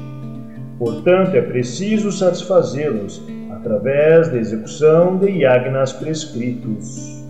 Portanto, 0.77 1.35
é 1.35 1.41
preciso 1.41 2.11
satisfazê-los 2.11 3.23
através 3.51 4.29
da 4.29 4.37
execução 4.37 5.17
de 5.17 5.27
yagnas 5.29 5.91
prescritos. 5.93 7.23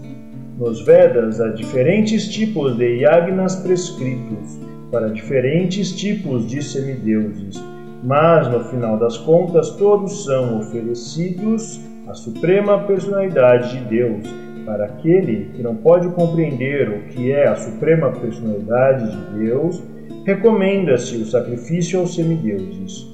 Nos 0.59 0.81
Vedas 0.85 1.39
há 1.39 1.49
diferentes 1.49 2.27
tipos 2.27 2.75
de 2.77 3.01
yagnas 3.01 3.55
prescritos 3.55 4.59
para 4.91 5.09
diferentes 5.09 5.93
tipos 5.93 6.45
de 6.45 6.61
semideuses, 6.61 7.63
mas 8.03 8.49
no 8.49 8.65
final 8.65 8.97
das 8.97 9.17
contas 9.17 9.69
todos 9.71 10.25
são 10.25 10.59
oferecidos 10.59 11.79
à 12.07 12.13
Suprema 12.13 12.79
Personalidade 12.79 13.77
de 13.77 13.85
Deus 13.85 14.44
para 14.65 14.85
aquele 14.85 15.51
que 15.53 15.61
não 15.61 15.75
pode 15.75 16.09
compreender 16.09 16.89
o 16.89 17.03
que 17.09 17.31
é 17.31 17.47
a 17.47 17.55
suprema 17.55 18.11
personalidade 18.11 19.11
de 19.11 19.45
Deus, 19.45 19.83
recomenda-se 20.25 21.17
o 21.17 21.25
sacrifício 21.25 21.99
aos 21.99 22.15
semideuses. 22.15 23.07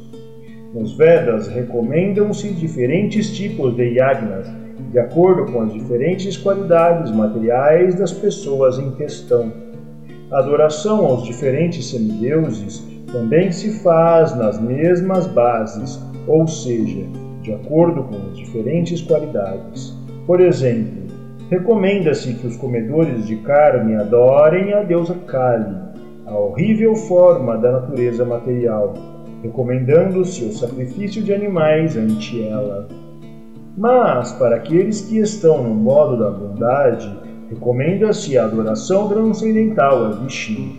Nos 0.73 0.95
Vedas 0.95 1.47
recomendam-se 1.49 2.49
diferentes 2.53 3.35
tipos 3.35 3.75
de 3.75 3.83
yagnas, 3.83 4.47
de 4.89 4.99
acordo 4.99 5.51
com 5.51 5.61
as 5.61 5.73
diferentes 5.73 6.37
qualidades 6.37 7.11
materiais 7.11 7.95
das 7.95 8.13
pessoas 8.13 8.79
em 8.79 8.91
questão. 8.91 9.51
A 10.31 10.39
adoração 10.39 11.05
aos 11.05 11.23
diferentes 11.23 11.89
semideuses 11.89 12.81
também 13.11 13.51
se 13.51 13.81
faz 13.81 14.33
nas 14.33 14.61
mesmas 14.61 15.27
bases, 15.27 15.99
ou 16.25 16.47
seja, 16.47 17.05
de 17.41 17.53
acordo 17.53 18.03
com 18.03 18.15
as 18.15 18.37
diferentes 18.37 19.01
qualidades. 19.01 19.93
Por 20.25 20.39
exemplo, 20.39 21.00
Recomenda-se 21.51 22.33
que 22.35 22.47
os 22.47 22.55
comedores 22.55 23.27
de 23.27 23.35
carne 23.35 23.93
adorem 23.97 24.73
a 24.73 24.83
deusa 24.83 25.13
Kali, 25.27 25.75
a 26.25 26.33
horrível 26.33 26.95
forma 26.95 27.57
da 27.57 27.73
natureza 27.73 28.23
material, 28.23 28.93
recomendando-se 29.43 30.45
o 30.45 30.53
sacrifício 30.53 31.21
de 31.21 31.33
animais 31.33 31.97
ante 31.97 32.41
ela. 32.41 32.87
Mas, 33.77 34.31
para 34.31 34.55
aqueles 34.55 35.01
que 35.01 35.19
estão 35.19 35.61
no 35.61 35.75
modo 35.75 36.17
da 36.17 36.31
bondade, 36.31 37.13
recomenda-se 37.49 38.37
a 38.37 38.45
adoração 38.45 39.09
transcendental 39.09 40.05
a 40.05 40.09
Vishnu. 40.11 40.71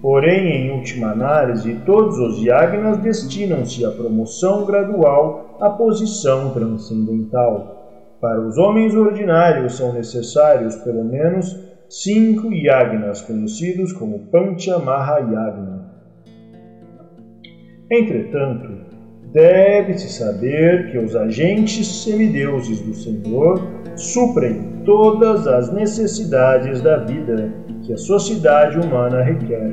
Porém, 0.00 0.46
em 0.46 0.70
última 0.70 1.08
análise, 1.08 1.74
todos 1.84 2.16
os 2.18 2.40
yagnas 2.40 2.98
destinam-se 2.98 3.84
à 3.84 3.90
promoção 3.90 4.64
gradual 4.64 5.58
à 5.60 5.70
posição 5.70 6.50
transcendental. 6.50 7.83
Para 8.24 8.40
os 8.40 8.56
homens 8.56 8.94
ordinários 8.94 9.76
são 9.76 9.92
necessários 9.92 10.76
pelo 10.76 11.04
menos 11.04 11.60
cinco 11.90 12.50
yagnas, 12.54 13.20
conhecidos 13.20 13.92
como 13.92 14.20
Pancha 14.30 14.78
Mahayagna. 14.78 15.92
Entretanto, 17.90 18.70
deve-se 19.30 20.08
saber 20.08 20.90
que 20.90 20.96
os 20.96 21.14
agentes 21.14 21.86
semideuses 22.02 22.80
do 22.80 22.94
Senhor 22.94 23.60
suprem 23.94 24.72
todas 24.86 25.46
as 25.46 25.70
necessidades 25.70 26.80
da 26.80 27.04
vida 27.04 27.52
que 27.82 27.92
a 27.92 27.98
sociedade 27.98 28.78
humana 28.78 29.20
requer. 29.20 29.70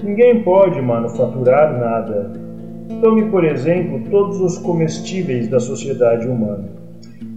Ninguém 0.00 0.44
pode 0.44 0.80
manufaturar 0.80 1.76
nada. 1.76 2.30
Tome, 3.00 3.28
por 3.32 3.44
exemplo, 3.44 4.00
todos 4.08 4.40
os 4.40 4.58
comestíveis 4.58 5.48
da 5.48 5.58
sociedade 5.58 6.28
humana. 6.28 6.81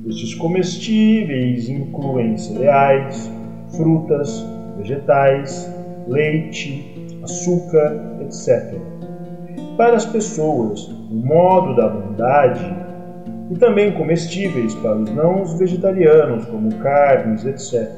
Estes 0.07 0.35
comestíveis 0.35 1.67
incluem 1.67 2.37
cereais, 2.37 3.31
frutas, 3.75 4.45
vegetais, 4.77 5.67
leite, 6.07 7.09
açúcar, 7.23 8.19
etc. 8.21 8.79
para 9.75 9.95
as 9.95 10.05
pessoas, 10.05 10.87
o 11.09 11.15
modo 11.15 11.75
da 11.75 11.89
bondade, 11.89 12.75
e 13.49 13.55
também 13.55 13.93
comestíveis 13.93 14.75
para 14.75 14.95
os 14.95 15.09
não 15.09 15.43
vegetarianos, 15.57 16.45
como 16.45 16.75
carnes, 16.75 17.43
etc. 17.43 17.89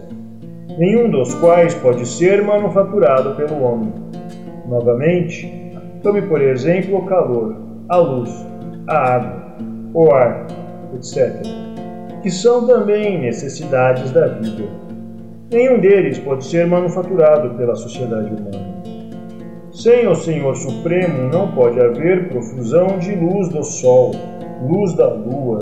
Nenhum 0.78 1.10
dos 1.10 1.34
quais 1.36 1.76
pode 1.76 2.05
ser 2.05 2.41
manufaturado 2.41 3.36
pelo 3.36 3.62
homem. 3.62 3.93
Novamente, 4.66 5.74
tome 6.01 6.22
por 6.22 6.41
exemplo 6.41 6.99
o 6.99 7.05
calor, 7.05 7.58
a 7.89 7.97
luz, 7.97 8.45
a 8.88 8.97
água, 8.97 9.58
o 9.93 10.12
ar, 10.14 10.47
etc., 10.93 11.66
que 12.28 12.32
são 12.32 12.67
também 12.67 13.17
necessidades 13.21 14.11
da 14.11 14.28
vida. 14.28 14.65
Nenhum 15.49 15.80
deles 15.80 16.19
pode 16.19 16.43
ser 16.43 16.67
manufaturado 16.67 17.55
pela 17.55 17.73
sociedade 17.73 18.34
humana. 18.34 18.84
Sem 19.71 20.05
o 20.09 20.13
Senhor 20.13 20.53
Supremo 20.53 21.30
não 21.30 21.53
pode 21.53 21.80
haver 21.80 22.28
profusão 22.28 22.97
de 22.99 23.15
luz 23.15 23.47
do 23.47 23.63
sol, 23.63 24.11
luz 24.61 24.93
da 24.95 25.07
lua, 25.07 25.59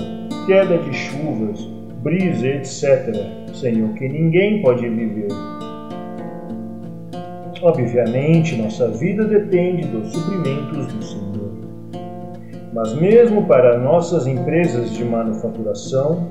queda 0.48 0.80
de 0.80 0.92
chuvas, 0.92 1.70
brisa, 2.02 2.48
etc., 2.48 3.14
sem 3.54 3.84
o 3.84 3.94
que 3.94 4.10
ninguém 4.10 4.64
pode 4.64 4.90
viver. 4.90 5.28
Obviamente, 7.62 8.56
nossa 8.56 8.88
vida 8.88 9.24
depende 9.26 9.88
dos 9.88 10.12
suprimentos 10.12 10.88
do 10.88 11.04
Senhor. 11.04 11.36
Mas, 12.74 12.92
mesmo 12.96 13.46
para 13.46 13.78
nossas 13.78 14.26
empresas 14.26 14.92
de 14.94 15.06
manufaturação, 15.06 16.28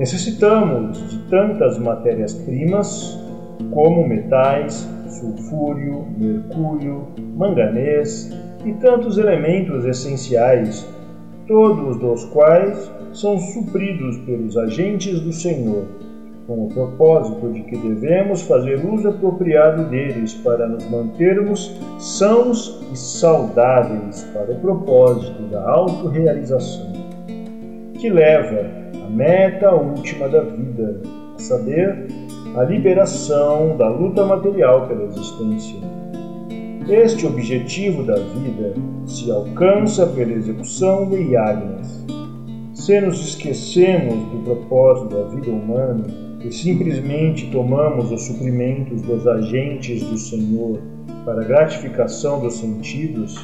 necessitamos 0.00 1.10
de 1.10 1.18
tantas 1.28 1.78
matérias-primas 1.78 3.22
como 3.70 4.08
metais, 4.08 4.88
sulfúrio, 5.06 6.06
mercúrio, 6.16 7.06
manganês 7.36 8.34
e 8.64 8.72
tantos 8.72 9.18
elementos 9.18 9.84
essenciais, 9.84 10.88
todos 11.46 11.98
dos 11.98 12.24
quais 12.32 12.90
são 13.12 13.38
supridos 13.38 14.16
pelos 14.24 14.56
agentes 14.56 15.20
do 15.20 15.34
Senhor, 15.34 15.84
com 16.46 16.64
o 16.64 16.68
propósito 16.68 17.52
de 17.52 17.60
que 17.64 17.76
devemos 17.76 18.40
fazer 18.40 18.82
uso 18.82 19.10
apropriado 19.10 19.84
deles 19.90 20.32
para 20.32 20.66
nos 20.66 20.88
mantermos 20.88 21.78
sãos 21.98 22.82
e 22.90 22.96
saudáveis 22.96 24.22
para 24.32 24.50
o 24.50 24.60
propósito 24.60 25.42
da 25.50 25.62
autorrealização, 25.70 26.90
que 27.98 28.08
leva 28.08 28.80
meta 29.10 29.72
última 29.72 30.28
da 30.28 30.42
vida, 30.42 31.02
a 31.34 31.38
saber, 31.38 32.06
a 32.56 32.64
liberação 32.64 33.76
da 33.76 33.88
luta 33.88 34.24
material 34.24 34.86
pela 34.86 35.04
existência. 35.04 35.78
Este 36.88 37.26
objetivo 37.26 38.02
da 38.02 38.16
vida 38.16 38.74
se 39.06 39.30
alcança 39.30 40.06
pela 40.06 40.32
execução 40.32 41.08
de 41.08 41.32
yagnas. 41.32 42.04
Se 42.74 43.00
nos 43.00 43.20
esquecemos 43.20 44.14
do 44.30 44.42
propósito 44.44 45.14
da 45.14 45.22
vida 45.28 45.50
humana 45.50 46.06
e 46.42 46.52
simplesmente 46.52 47.50
tomamos 47.50 48.10
os 48.10 48.22
suprimentos 48.22 49.02
dos 49.02 49.26
agentes 49.26 50.02
do 50.02 50.16
Senhor 50.16 50.80
para 51.24 51.44
gratificação 51.44 52.40
dos 52.40 52.54
sentidos, 52.54 53.36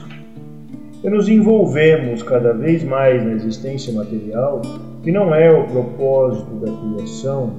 e 1.05 1.11
nos 1.11 1.29
envolvemos 1.29 2.23
cada 2.23 2.53
vez 2.53 2.83
mais 2.83 3.23
na 3.25 3.33
existência 3.33 3.93
material, 3.93 4.63
que 5.07 5.13
não 5.13 5.33
é 5.33 5.49
o 5.49 5.65
propósito 5.69 6.51
da 6.57 6.67
criação, 6.67 7.53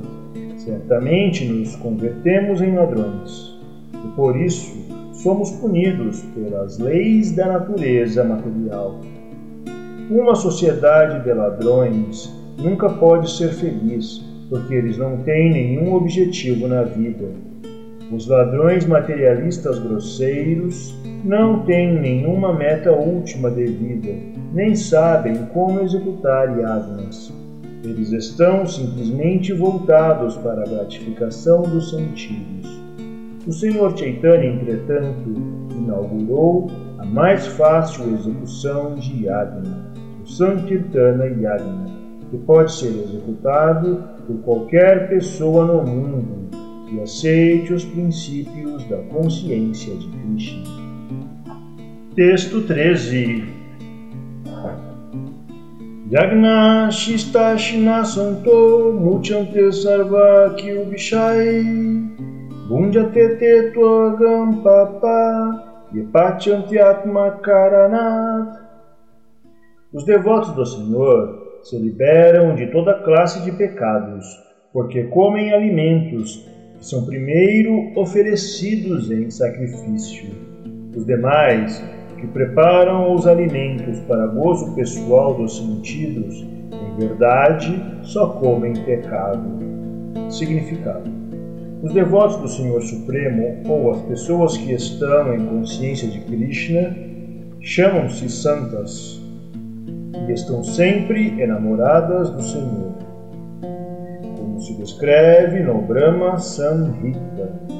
Certamente 0.68 1.45
nos 1.45 1.78
convertemos 1.78 2.62
em 2.62 2.76
ladrões, 2.76 3.58
e 3.93 4.08
por 4.18 4.36
isso 4.36 4.76
somos 5.14 5.50
punidos 5.52 6.22
pelas 6.36 6.78
leis 6.78 7.34
da 7.34 7.48
natureza 7.48 8.22
material. 8.26 9.00
Uma 10.12 10.36
sociedade 10.36 11.24
de 11.24 11.34
ladrões 11.34 12.30
nunca 12.58 12.89
pode 12.89 13.32
ser 13.32 13.54
feliz, 13.54 14.22
porque 14.50 14.76
eles 14.76 14.98
não 14.98 15.16
têm 15.24 15.54
nenhum 15.54 15.93
objetivo 15.93 16.68
na 16.68 16.84
vida. 16.84 17.30
Os 18.12 18.28
ladrões 18.28 18.86
materialistas 18.86 19.80
grosseiros 19.80 20.93
não 21.24 21.64
têm 21.64 21.98
nenhuma 21.98 22.52
meta 22.54 22.91
última 22.91 23.50
de 23.50 23.68
vida, 23.68 24.10
nem 24.54 24.76
sabem 24.76 25.45
como 25.54 25.80
executar 25.80 26.60
yagnas. 26.60 27.36
Eles 27.88 28.11
estão 28.11 28.65
simplesmente 28.65 29.53
voltados 29.53 30.35
para 30.38 30.61
a 30.61 30.67
gratificação 30.67 31.61
dos 31.61 31.91
sentidos. 31.91 32.67
O 33.47 33.53
Senhor 33.53 33.97
Chaitanya, 33.97 34.47
entretanto, 34.47 35.33
inaugurou 35.71 36.69
a 36.97 37.05
mais 37.05 37.47
fácil 37.47 38.13
execução 38.13 38.95
de 38.95 39.25
Yagna, 39.25 39.89
o 40.21 40.27
Sankirtana 40.27 41.27
Yagna, 41.27 41.85
que 42.29 42.38
pode 42.39 42.73
ser 42.73 42.89
executado 42.89 44.03
por 44.27 44.35
qualquer 44.39 45.07
pessoa 45.07 45.65
no 45.65 45.89
mundo 45.89 46.49
que 46.89 46.99
aceite 46.99 47.73
os 47.73 47.85
princípios 47.85 48.83
da 48.89 48.97
consciência 49.03 49.95
de 49.95 50.07
Krishna. 50.09 50.63
Texto 52.15 52.63
13 52.63 53.57
Yagna 56.10 56.89
Shista 56.89 57.58
Shina 57.58 58.05
Santo 58.05 58.93
Muchante 58.93 59.74
Sarva 59.74 60.55
Kyubishai 60.55 61.66
Bunjate 62.70 63.38
Te 63.38 63.72
Tvagam 63.74 64.64
Papa 64.64 65.89
Yepachanti 65.93 66.80
Atma 66.80 67.32
Karanat 67.43 68.58
Os 69.91 70.05
devotos 70.05 70.53
do 70.55 70.66
Senhor 70.66 71.60
se 71.62 71.78
liberam 71.78 72.55
de 72.55 72.68
toda 72.68 72.93
classe 73.03 73.43
de 73.43 73.51
pecados, 73.51 74.26
porque 74.72 75.03
comem 75.03 75.51
alimentos 75.51 76.41
que 76.78 76.86
são 76.86 77.03
primeiro 77.03 77.91
oferecidos 77.99 79.12
em 79.12 79.30
sacrifício. 79.30 80.30
Os 80.95 81.05
demais 81.05 81.84
que 82.18 82.28
preparam 82.28 83.13
os 83.13 83.26
alimentos 83.28 83.99
para 84.01 84.28
gozo 84.28 84.74
pessoal 84.76 85.34
dos 85.34 85.57
sentidos, 85.57 86.41
em 86.41 86.99
verdade, 86.99 87.82
só 88.01 88.28
comem 88.28 88.74
pecado. 88.74 89.57
Significado: 90.30 91.09
Os 91.82 91.93
devotos 91.93 92.38
do 92.38 92.47
Senhor 92.47 92.82
Supremo 92.82 93.61
ou 93.68 93.91
as 93.91 94.01
pessoas 94.01 94.57
que 94.57 94.74
estão 94.74 95.34
em 95.34 95.45
consciência 95.45 96.07
de 96.07 96.20
Krishna 96.22 96.95
chamam-se 97.61 98.30
santas 98.30 99.22
e 100.28 100.32
estão 100.32 100.63
sempre 100.63 101.41
enamoradas 101.41 102.30
do 102.32 102.41
Senhor, 102.41 102.93
como 104.38 104.59
se 104.59 104.74
descreve 104.76 105.61
no 105.61 105.82
Brahma 105.82 106.38
Samhita. 106.38 107.76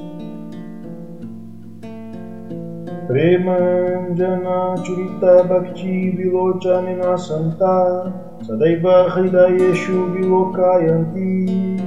Premanjana 3.08 4.76
Churita 4.84 5.44
Bhakti 5.48 6.12
Vilochanina 6.12 7.18
Santa 7.18 8.12
Sadaiva 8.46 9.08
Hridayeshu 9.16 10.12
Vilokayanti 10.12 11.78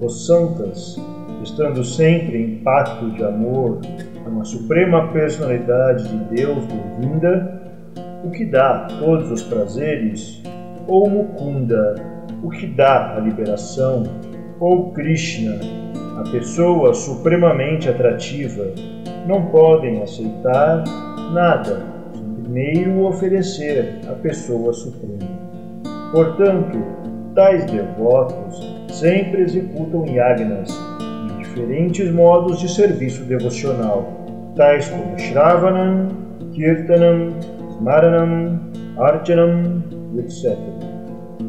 Os 0.00 0.26
santas, 0.26 1.00
estando 1.44 1.84
sempre 1.84 2.42
em 2.42 2.56
pacto 2.64 3.12
de 3.12 3.22
amor 3.22 3.78
com 4.24 4.40
a 4.40 4.44
suprema 4.44 5.06
personalidade 5.12 6.08
de 6.08 6.34
Deus 6.34 6.64
Govinda, 6.66 7.62
o 8.24 8.30
que 8.32 8.44
dá 8.46 8.88
todos 8.98 9.30
os 9.30 9.44
prazeres, 9.44 10.42
ou 10.88 11.08
Mukunda, 11.08 11.94
o 12.42 12.50
que 12.50 12.66
dá 12.66 13.14
a 13.16 13.20
liberação, 13.20 14.02
ou 14.58 14.90
Krishna, 14.90 15.60
a 16.18 16.30
pessoa 16.30 16.92
supremamente 16.92 17.88
atrativa, 17.88 18.64
não 19.26 19.46
podem 19.46 20.02
aceitar 20.02 20.84
nada 21.32 21.82
sem 22.14 22.34
primeiro 22.42 23.04
oferecer 23.04 24.00
à 24.08 24.12
pessoa 24.14 24.72
suprema. 24.72 25.28
Portanto, 26.12 26.78
tais 27.34 27.64
devotos 27.66 28.60
sempre 28.92 29.42
executam 29.42 30.06
yagnas 30.06 30.70
em 31.00 31.38
diferentes 31.38 32.10
modos 32.12 32.58
de 32.58 32.68
serviço 32.68 33.24
devocional, 33.24 34.10
tais 34.56 34.88
como 34.88 35.18
Shravanam, 35.18 36.08
Kirtanam, 36.52 37.34
Smaranam, 37.76 38.60
Archanam, 38.98 39.82
etc. 40.18 40.56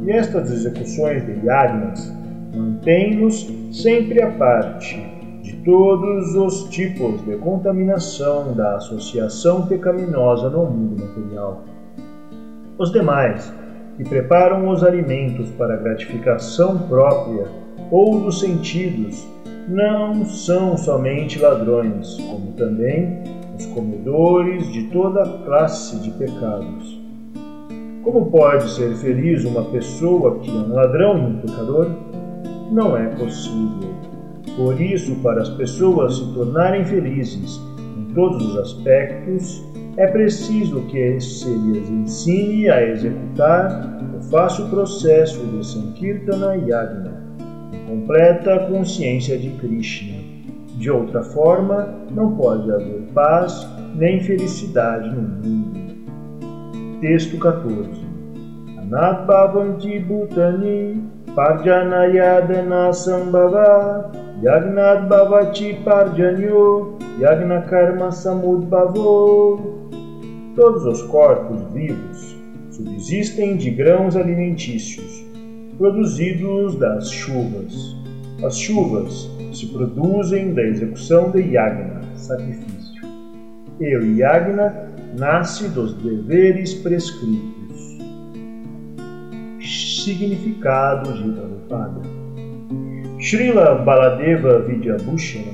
E 0.05 0.11
estas 0.11 0.51
execuções 0.51 1.25
de 1.25 1.45
yagnas 1.45 2.13
mantêm-nos 2.55 3.47
sempre 3.71 4.21
à 4.21 4.31
parte 4.31 5.20
todos 5.63 6.35
os 6.35 6.69
tipos 6.69 7.23
de 7.25 7.35
contaminação 7.37 8.53
da 8.53 8.75
associação 8.77 9.67
pecaminosa 9.67 10.49
no 10.49 10.65
mundo 10.65 11.01
material. 11.01 11.63
Os 12.77 12.91
demais, 12.91 13.53
que 13.97 14.03
preparam 14.03 14.69
os 14.69 14.83
alimentos 14.83 15.49
para 15.51 15.77
gratificação 15.77 16.79
própria 16.87 17.47
ou 17.89 18.19
dos 18.19 18.39
sentidos, 18.39 19.27
não 19.67 20.25
são 20.25 20.75
somente 20.77 21.39
ladrões, 21.39 22.17
como 22.29 22.53
também 22.53 23.21
os 23.57 23.65
comedores 23.67 24.71
de 24.71 24.83
toda 24.89 25.23
classe 25.45 25.99
de 25.99 26.11
pecados. 26.11 26.99
Como 28.03 28.31
pode 28.31 28.69
ser 28.71 28.95
feliz 28.95 29.45
uma 29.45 29.63
pessoa 29.65 30.39
que 30.39 30.49
é 30.49 30.53
um 30.53 30.73
ladrão 30.73 31.17
e 31.17 31.21
um 31.21 31.37
pecador? 31.37 31.87
Não 32.71 32.97
é 32.97 33.07
possível. 33.09 34.00
Por 34.57 34.79
isso, 34.79 35.15
para 35.21 35.41
as 35.41 35.49
pessoas 35.49 36.17
se 36.17 36.33
tornarem 36.33 36.83
felizes 36.85 37.59
em 37.97 38.13
todos 38.13 38.45
os 38.45 38.57
aspectos, 38.57 39.63
é 39.97 40.07
preciso 40.07 40.81
que 40.83 41.19
se 41.19 41.49
lhes 41.49 41.89
ensine 41.89 42.69
a 42.69 42.81
executar 42.87 43.99
o 44.17 44.21
fácil 44.23 44.67
processo 44.69 45.45
de 45.45 45.65
Sankirtana 45.65 46.55
Yagna, 46.55 47.21
completa 47.87 48.67
consciência 48.67 49.37
de 49.37 49.49
Krishna. 49.51 50.19
De 50.77 50.89
outra 50.89 51.21
forma, 51.21 51.93
não 52.11 52.35
pode 52.35 52.71
haver 52.71 53.01
paz 53.13 53.67
nem 53.95 54.19
felicidade 54.21 55.09
no 55.09 55.21
mundo. 55.21 55.79
Texto 57.01 57.37
14. 57.37 57.89
Anat 58.77 59.25
Bhavanti 59.25 59.99
Bhutani 59.99 61.03
Parjanayadana 61.35 62.93
Sambhava 62.93 64.11
Yagnat 64.41 65.07
Bhavati 65.07 65.83
Parjanyo 65.83 66.97
Yagna 67.19 67.61
Karma 67.69 68.11
Samudbhavo 68.11 69.59
Todos 70.55 70.83
os 70.83 71.03
corpos 71.03 71.61
vivos 71.71 72.35
subsistem 72.71 73.55
de 73.55 73.69
grãos 73.69 74.15
alimentícios 74.15 75.23
produzidos 75.77 76.75
das 76.79 77.11
chuvas. 77.11 77.95
As 78.43 78.57
chuvas 78.57 79.29
se 79.53 79.67
produzem 79.67 80.53
da 80.53 80.63
execução 80.63 81.29
de 81.29 81.41
yagna, 81.41 82.01
sacrifício. 82.15 83.01
E 83.79 83.97
o 83.97 84.15
yagna 84.17 84.91
nasce 85.17 85.67
dos 85.69 85.93
deveres 85.95 86.73
prescritos. 86.75 87.97
Significado 89.59 91.13
de 91.13 91.31
Prabhupada 91.31 92.20
Srila 93.21 93.75
Baladeva 93.85 94.59
Vidyabhushana, 94.65 95.53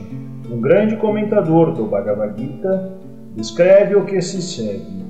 um 0.49 0.61
grande 0.61 0.95
comentador 0.95 1.74
do 1.74 1.86
Bhagavad 1.86 2.39
Gita, 2.39 2.93
descreve 3.36 3.93
o 3.93 4.05
que 4.05 4.22
se 4.22 4.41
segue. 4.41 5.05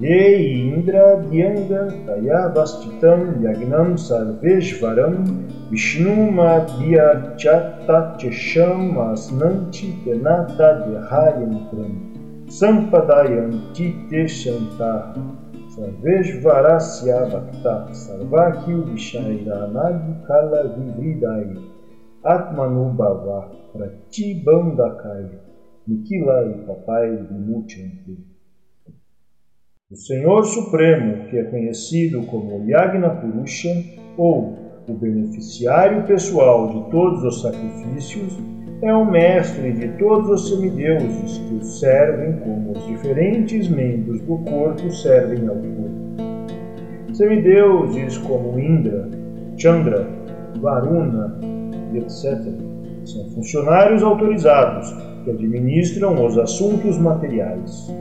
Ye 0.00 0.68
Indra 0.68 1.16
Dyanga 1.16 1.88
Taya 2.06 2.48
Vastitam 2.54 3.42
Yagnam 3.42 3.96
Sarveshvaram 3.98 5.24
Vishnu 5.68 6.30
Madhya 6.30 7.36
Chatta 7.36 8.14
Chesham 8.16 8.96
Asnanti 8.96 9.92
Tenata 10.04 10.86
Dehayantram 10.86 12.46
Sampadayanti 12.46 14.08
Teshantaha 14.08 15.14
Sarveshvarasya 15.74 17.30
Bhakta 17.32 17.88
Sarvakyu 17.92 18.86
Vishairanadi 18.86 20.24
Kala 20.24 20.68
Vivridai 20.68 21.69
Atmanubhava 22.22 23.50
Pratibandakaya 23.72 25.40
Nikilai 25.88 26.52
Papai 26.66 27.16
Vimuchanti 27.16 28.18
O 29.90 29.96
Senhor 29.96 30.44
Supremo, 30.44 31.24
que 31.30 31.38
é 31.38 31.44
conhecido 31.44 32.26
como 32.26 32.68
Yagna 32.68 33.08
Purusha, 33.08 33.70
ou 34.18 34.54
o 34.86 34.92
beneficiário 34.92 36.04
pessoal 36.04 36.68
de 36.68 36.90
todos 36.90 37.24
os 37.24 37.40
sacrifícios, 37.40 38.38
é 38.82 38.92
o 38.92 39.10
mestre 39.10 39.72
de 39.72 39.88
todos 39.96 40.28
os 40.28 40.48
semideuses 40.50 41.38
que 41.38 41.54
o 41.54 41.62
servem 41.62 42.38
como 42.40 42.72
os 42.72 42.86
diferentes 42.86 43.66
membros 43.68 44.20
do 44.20 44.36
corpo 44.38 44.90
servem 44.90 45.48
ao 45.48 45.56
corpo. 45.56 47.14
Semideuses 47.14 48.18
como 48.18 48.60
Indra, 48.60 49.08
Chandra, 49.56 50.06
Varuna 50.60 51.49
e 51.92 51.98
etc. 51.98 52.38
são 53.04 53.28
funcionários 53.30 54.02
autorizados 54.02 54.92
que 55.24 55.30
administram 55.30 56.24
os 56.24 56.38
assuntos 56.38 56.98
materiais. 56.98 57.92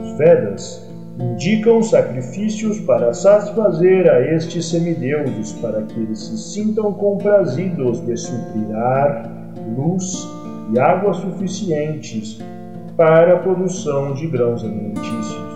Os 0.00 0.18
Vedas 0.18 0.88
indicam 1.18 1.82
sacrifícios 1.82 2.80
para 2.80 3.12
satisfazer 3.12 4.10
a 4.10 4.20
estes 4.20 4.68
semideuses 4.68 5.52
para 5.52 5.82
que 5.82 6.00
eles 6.00 6.18
se 6.18 6.36
sintam 6.36 6.92
comprazidos 6.92 8.04
de 8.04 8.16
suprir 8.16 8.74
ar, 8.74 9.30
luz 9.76 10.26
e 10.72 10.78
água 10.78 11.14
suficientes 11.14 12.40
para 12.96 13.34
a 13.34 13.38
produção 13.38 14.14
de 14.14 14.26
grãos 14.26 14.64
alimentícios. 14.64 15.54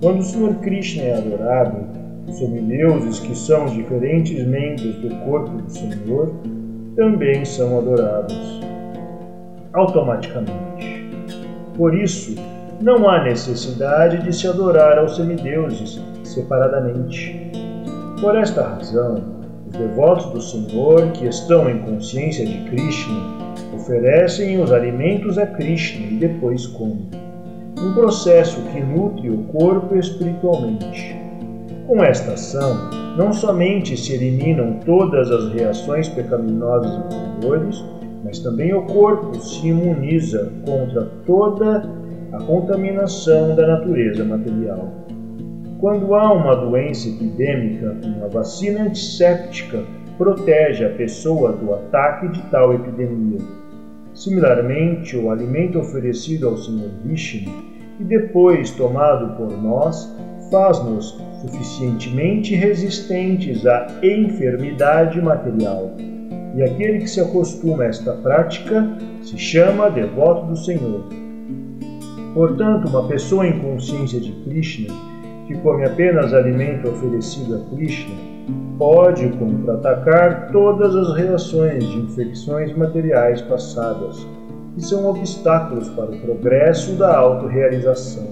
Quando 0.00 0.20
o 0.20 0.24
Senhor 0.24 0.54
Krishna 0.56 1.02
é 1.02 1.16
adorado, 1.16 2.01
semideuses, 2.32 3.20
que 3.20 3.36
são 3.36 3.66
diferentes 3.66 4.44
membros 4.46 4.94
do 4.96 5.14
corpo 5.24 5.50
do 5.50 5.70
Senhor, 5.70 6.32
também 6.96 7.44
são 7.44 7.78
adorados 7.78 8.60
automaticamente. 9.72 11.08
Por 11.76 11.94
isso, 11.94 12.34
não 12.80 13.08
há 13.08 13.24
necessidade 13.24 14.22
de 14.22 14.32
se 14.34 14.46
adorar 14.46 14.98
aos 14.98 15.16
semideuses 15.16 16.00
separadamente. 16.24 17.50
Por 18.20 18.36
esta 18.36 18.62
razão, 18.62 19.22
os 19.66 19.72
devotos 19.76 20.26
do 20.26 20.40
Senhor 20.40 21.12
que 21.12 21.26
estão 21.26 21.70
em 21.70 21.78
consciência 21.78 22.44
de 22.44 22.70
Krishna 22.70 23.20
oferecem 23.74 24.60
os 24.60 24.72
alimentos 24.72 25.38
a 25.38 25.46
Krishna 25.46 26.06
e 26.06 26.16
depois 26.16 26.66
comem. 26.66 27.08
Um 27.78 27.94
processo 27.94 28.60
que 28.72 28.80
nutre 28.80 29.30
o 29.30 29.44
corpo 29.44 29.96
espiritualmente. 29.96 31.21
Com 31.86 32.02
esta 32.02 32.32
ação, 32.32 32.90
não 33.16 33.32
somente 33.32 33.96
se 33.96 34.14
eliminam 34.14 34.78
todas 34.84 35.30
as 35.30 35.52
reações 35.52 36.08
pecaminosas 36.08 36.92
anteriores, 37.12 37.84
mas 38.24 38.38
também 38.38 38.72
o 38.72 38.82
corpo 38.82 39.34
se 39.40 39.66
imuniza 39.66 40.52
contra 40.64 41.04
toda 41.26 41.90
a 42.32 42.38
contaminação 42.44 43.56
da 43.56 43.66
natureza 43.66 44.24
material. 44.24 44.88
Quando 45.80 46.14
há 46.14 46.32
uma 46.32 46.54
doença 46.54 47.08
epidêmica, 47.08 47.96
uma 48.04 48.28
vacina 48.28 48.84
antisséptica 48.84 49.82
protege 50.16 50.84
a 50.84 50.90
pessoa 50.90 51.52
do 51.52 51.74
ataque 51.74 52.28
de 52.28 52.40
tal 52.42 52.72
epidemia. 52.72 53.40
Similarmente, 54.14 55.16
o 55.16 55.30
alimento 55.30 55.80
oferecido 55.80 56.48
ao 56.48 56.56
Senhor 56.56 56.90
Vishnu 57.04 57.50
e 57.98 58.04
depois 58.04 58.70
tomado 58.70 59.36
por 59.36 59.50
nós 59.60 60.16
faz-nos 60.50 61.20
suficientemente 61.42 62.54
resistentes 62.54 63.66
à 63.66 63.86
enfermidade 64.02 65.20
material. 65.20 65.92
E 66.56 66.62
aquele 66.62 67.00
que 67.00 67.10
se 67.10 67.20
acostuma 67.20 67.82
a 67.82 67.86
esta 67.86 68.12
prática 68.14 68.96
se 69.22 69.36
chama 69.36 69.90
devoto 69.90 70.46
do 70.46 70.56
Senhor. 70.56 71.04
Portanto, 72.34 72.88
uma 72.88 73.06
pessoa 73.08 73.46
em 73.46 73.58
consciência 73.58 74.18
de 74.18 74.32
Krishna 74.44 75.12
que 75.46 75.58
come 75.58 75.84
apenas 75.84 76.32
alimento 76.32 76.88
oferecido 76.88 77.56
a 77.56 77.74
Krishna, 77.74 78.14
pode 78.78 79.28
contra-atacar 79.30 80.50
todas 80.50 80.94
as 80.96 81.16
reações 81.16 81.84
de 81.84 81.98
infecções 81.98 82.74
materiais 82.76 83.40
passadas, 83.42 84.26
que 84.74 84.82
são 84.82 85.06
obstáculos 85.06 85.88
para 85.90 86.10
o 86.10 86.20
progresso 86.20 86.92
da 86.94 87.16
autorrealização. 87.16 88.26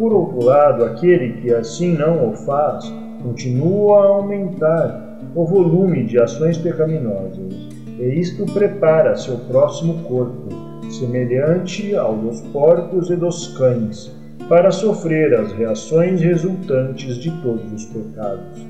Por 0.00 0.14
outro 0.14 0.42
lado, 0.42 0.82
aquele 0.82 1.34
que 1.42 1.52
assim 1.52 1.92
não 1.92 2.30
o 2.30 2.32
faz, 2.32 2.90
continua 3.22 3.98
a 3.98 4.08
aumentar 4.08 5.20
o 5.34 5.44
volume 5.44 6.04
de 6.04 6.18
ações 6.18 6.56
pecaminosas, 6.56 7.52
e 7.98 8.04
isto 8.18 8.46
prepara 8.46 9.14
seu 9.14 9.36
próximo 9.40 10.02
corpo, 10.04 10.48
semelhante 10.90 11.94
ao 11.94 12.16
dos 12.16 12.40
porcos 12.40 13.10
e 13.10 13.16
dos 13.16 13.48
cães, 13.58 14.10
para 14.48 14.70
sofrer 14.70 15.34
as 15.34 15.52
reações 15.52 16.18
resultantes 16.22 17.16
de 17.16 17.30
todos 17.42 17.70
os 17.70 17.84
pecados. 17.84 18.66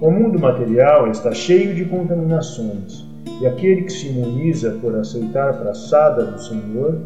O 0.00 0.08
mundo 0.08 0.38
material 0.38 1.10
está 1.10 1.32
cheio 1.32 1.74
de 1.74 1.84
contaminações, 1.86 3.04
e 3.40 3.46
aquele 3.48 3.82
que 3.82 3.92
se 3.92 4.06
imuniza 4.06 4.70
por 4.80 4.94
aceitar 4.94 5.50
a 5.50 5.54
praçada 5.54 6.26
do 6.26 6.40
Senhor, 6.40 6.96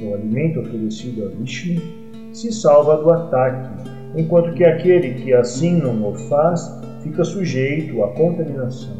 o 0.00 0.14
alimento 0.14 0.60
oferecido 0.60 1.24
a 1.24 1.28
Vishnu, 1.36 1.99
se 2.32 2.52
salva 2.52 2.96
do 2.96 3.10
ataque, 3.12 3.90
enquanto 4.16 4.54
que 4.54 4.64
aquele 4.64 5.14
que 5.14 5.32
assim 5.32 5.80
não 5.80 6.10
o 6.10 6.14
faz 6.14 6.70
fica 7.02 7.24
sujeito 7.24 8.02
à 8.02 8.08
contaminação. 8.12 8.96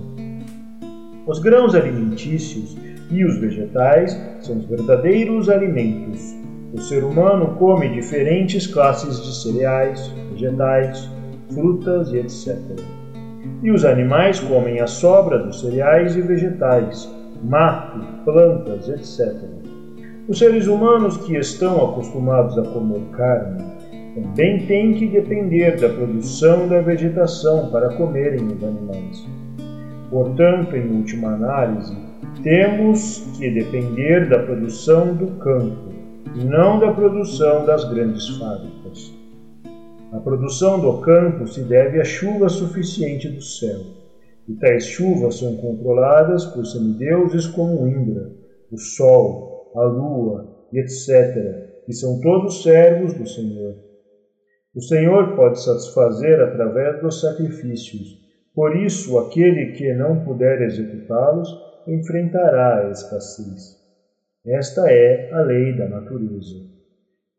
Os 1.26 1.38
grãos 1.38 1.74
alimentícios 1.74 2.76
e 3.10 3.24
os 3.24 3.36
vegetais 3.38 4.18
são 4.40 4.58
os 4.58 4.64
verdadeiros 4.64 5.48
alimentos 5.48 6.40
o 6.72 6.80
ser 6.80 7.02
humano 7.02 7.56
come 7.58 7.88
diferentes 7.88 8.64
classes 8.64 9.20
de 9.20 9.34
cereais, 9.34 10.06
vegetais, 10.30 11.10
frutas 11.52 12.12
e 12.12 12.18
etc. 12.18 12.56
E 13.62 13.72
os 13.72 13.84
animais 13.84 14.38
comem 14.38 14.80
a 14.80 14.86
sobra 14.86 15.38
dos 15.38 15.60
cereais 15.60 16.14
e 16.14 16.22
vegetais, 16.22 17.10
mato, 17.42 18.00
plantas, 18.24 18.88
etc. 18.88 19.42
Os 20.30 20.38
seres 20.38 20.68
humanos 20.68 21.16
que 21.16 21.36
estão 21.36 21.90
acostumados 21.90 22.56
a 22.56 22.62
comer 22.62 23.02
carne 23.16 23.64
também 24.14 24.64
têm 24.64 24.94
que 24.94 25.08
depender 25.08 25.76
da 25.80 25.88
produção 25.88 26.68
da 26.68 26.80
vegetação 26.80 27.68
para 27.72 27.96
comerem 27.96 28.46
os 28.46 28.62
animais. 28.62 29.28
Portanto, 30.08 30.76
em 30.76 30.88
última 30.98 31.34
análise, 31.34 31.96
temos 32.44 33.26
que 33.36 33.50
depender 33.50 34.28
da 34.28 34.38
produção 34.38 35.16
do 35.16 35.26
campo 35.38 35.90
não 36.44 36.78
da 36.78 36.92
produção 36.92 37.66
das 37.66 37.82
grandes 37.90 38.28
fábricas. 38.38 39.12
A 40.12 40.18
produção 40.18 40.78
do 40.78 40.98
campo 40.98 41.44
se 41.48 41.62
deve 41.64 42.00
à 42.00 42.04
chuva 42.04 42.48
suficiente 42.48 43.28
do 43.28 43.42
céu, 43.42 43.80
e 44.48 44.52
tais 44.54 44.86
chuvas 44.86 45.40
são 45.40 45.56
controladas 45.56 46.44
por 46.44 46.64
semideuses 46.64 47.48
como 47.48 47.88
Indra, 47.88 48.30
o 48.70 48.78
Sol, 48.78 49.49
a 49.74 49.82
Lua 49.82 50.68
e 50.72 50.78
etc., 50.78 51.84
que 51.84 51.92
são 51.92 52.20
todos 52.20 52.62
servos 52.62 53.14
do 53.14 53.26
Senhor. 53.26 53.76
O 54.74 54.80
Senhor 54.80 55.34
pode 55.34 55.60
satisfazer 55.62 56.40
através 56.40 57.00
dos 57.00 57.20
sacrifícios, 57.20 58.20
por 58.54 58.76
isso 58.76 59.18
aquele 59.18 59.72
que 59.72 59.92
não 59.94 60.24
puder 60.24 60.62
executá-los 60.62 61.48
enfrentará 61.86 62.86
a 62.86 62.90
escassez. 62.90 63.80
Esta 64.46 64.90
é 64.90 65.30
a 65.32 65.42
lei 65.42 65.76
da 65.76 65.88
natureza. 65.88 66.56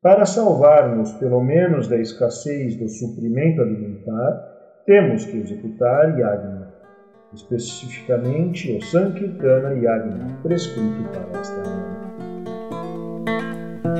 Para 0.01 0.25
salvarmos 0.25 1.11
pelo 1.13 1.43
menos 1.43 1.87
da 1.87 1.97
escassez 1.97 2.75
do 2.77 2.87
suprimento 2.89 3.61
alimentar, 3.61 4.51
temos 4.85 5.25
que 5.25 5.37
executar 5.37 6.19
yagna, 6.19 6.73
especificamente 7.33 8.75
o 8.75 8.81
Sankirtana 8.81 9.73
Yagna, 9.73 10.39
prescrito 10.43 11.09
para 11.11 11.39
esta 11.39 11.59
hora. 11.59 12.00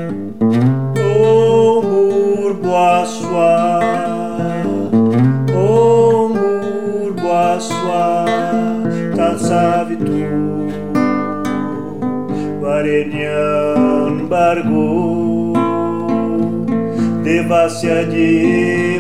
Om 0.10 1.88
Boaswa 2.64 3.54
Om 5.56 6.34
Boaswa 7.22 8.06
Tatsavitu 9.16 10.22
Varenyan 12.62 14.30
Bargo 14.30 15.54
Devasya 17.24 18.00
de 18.12 18.91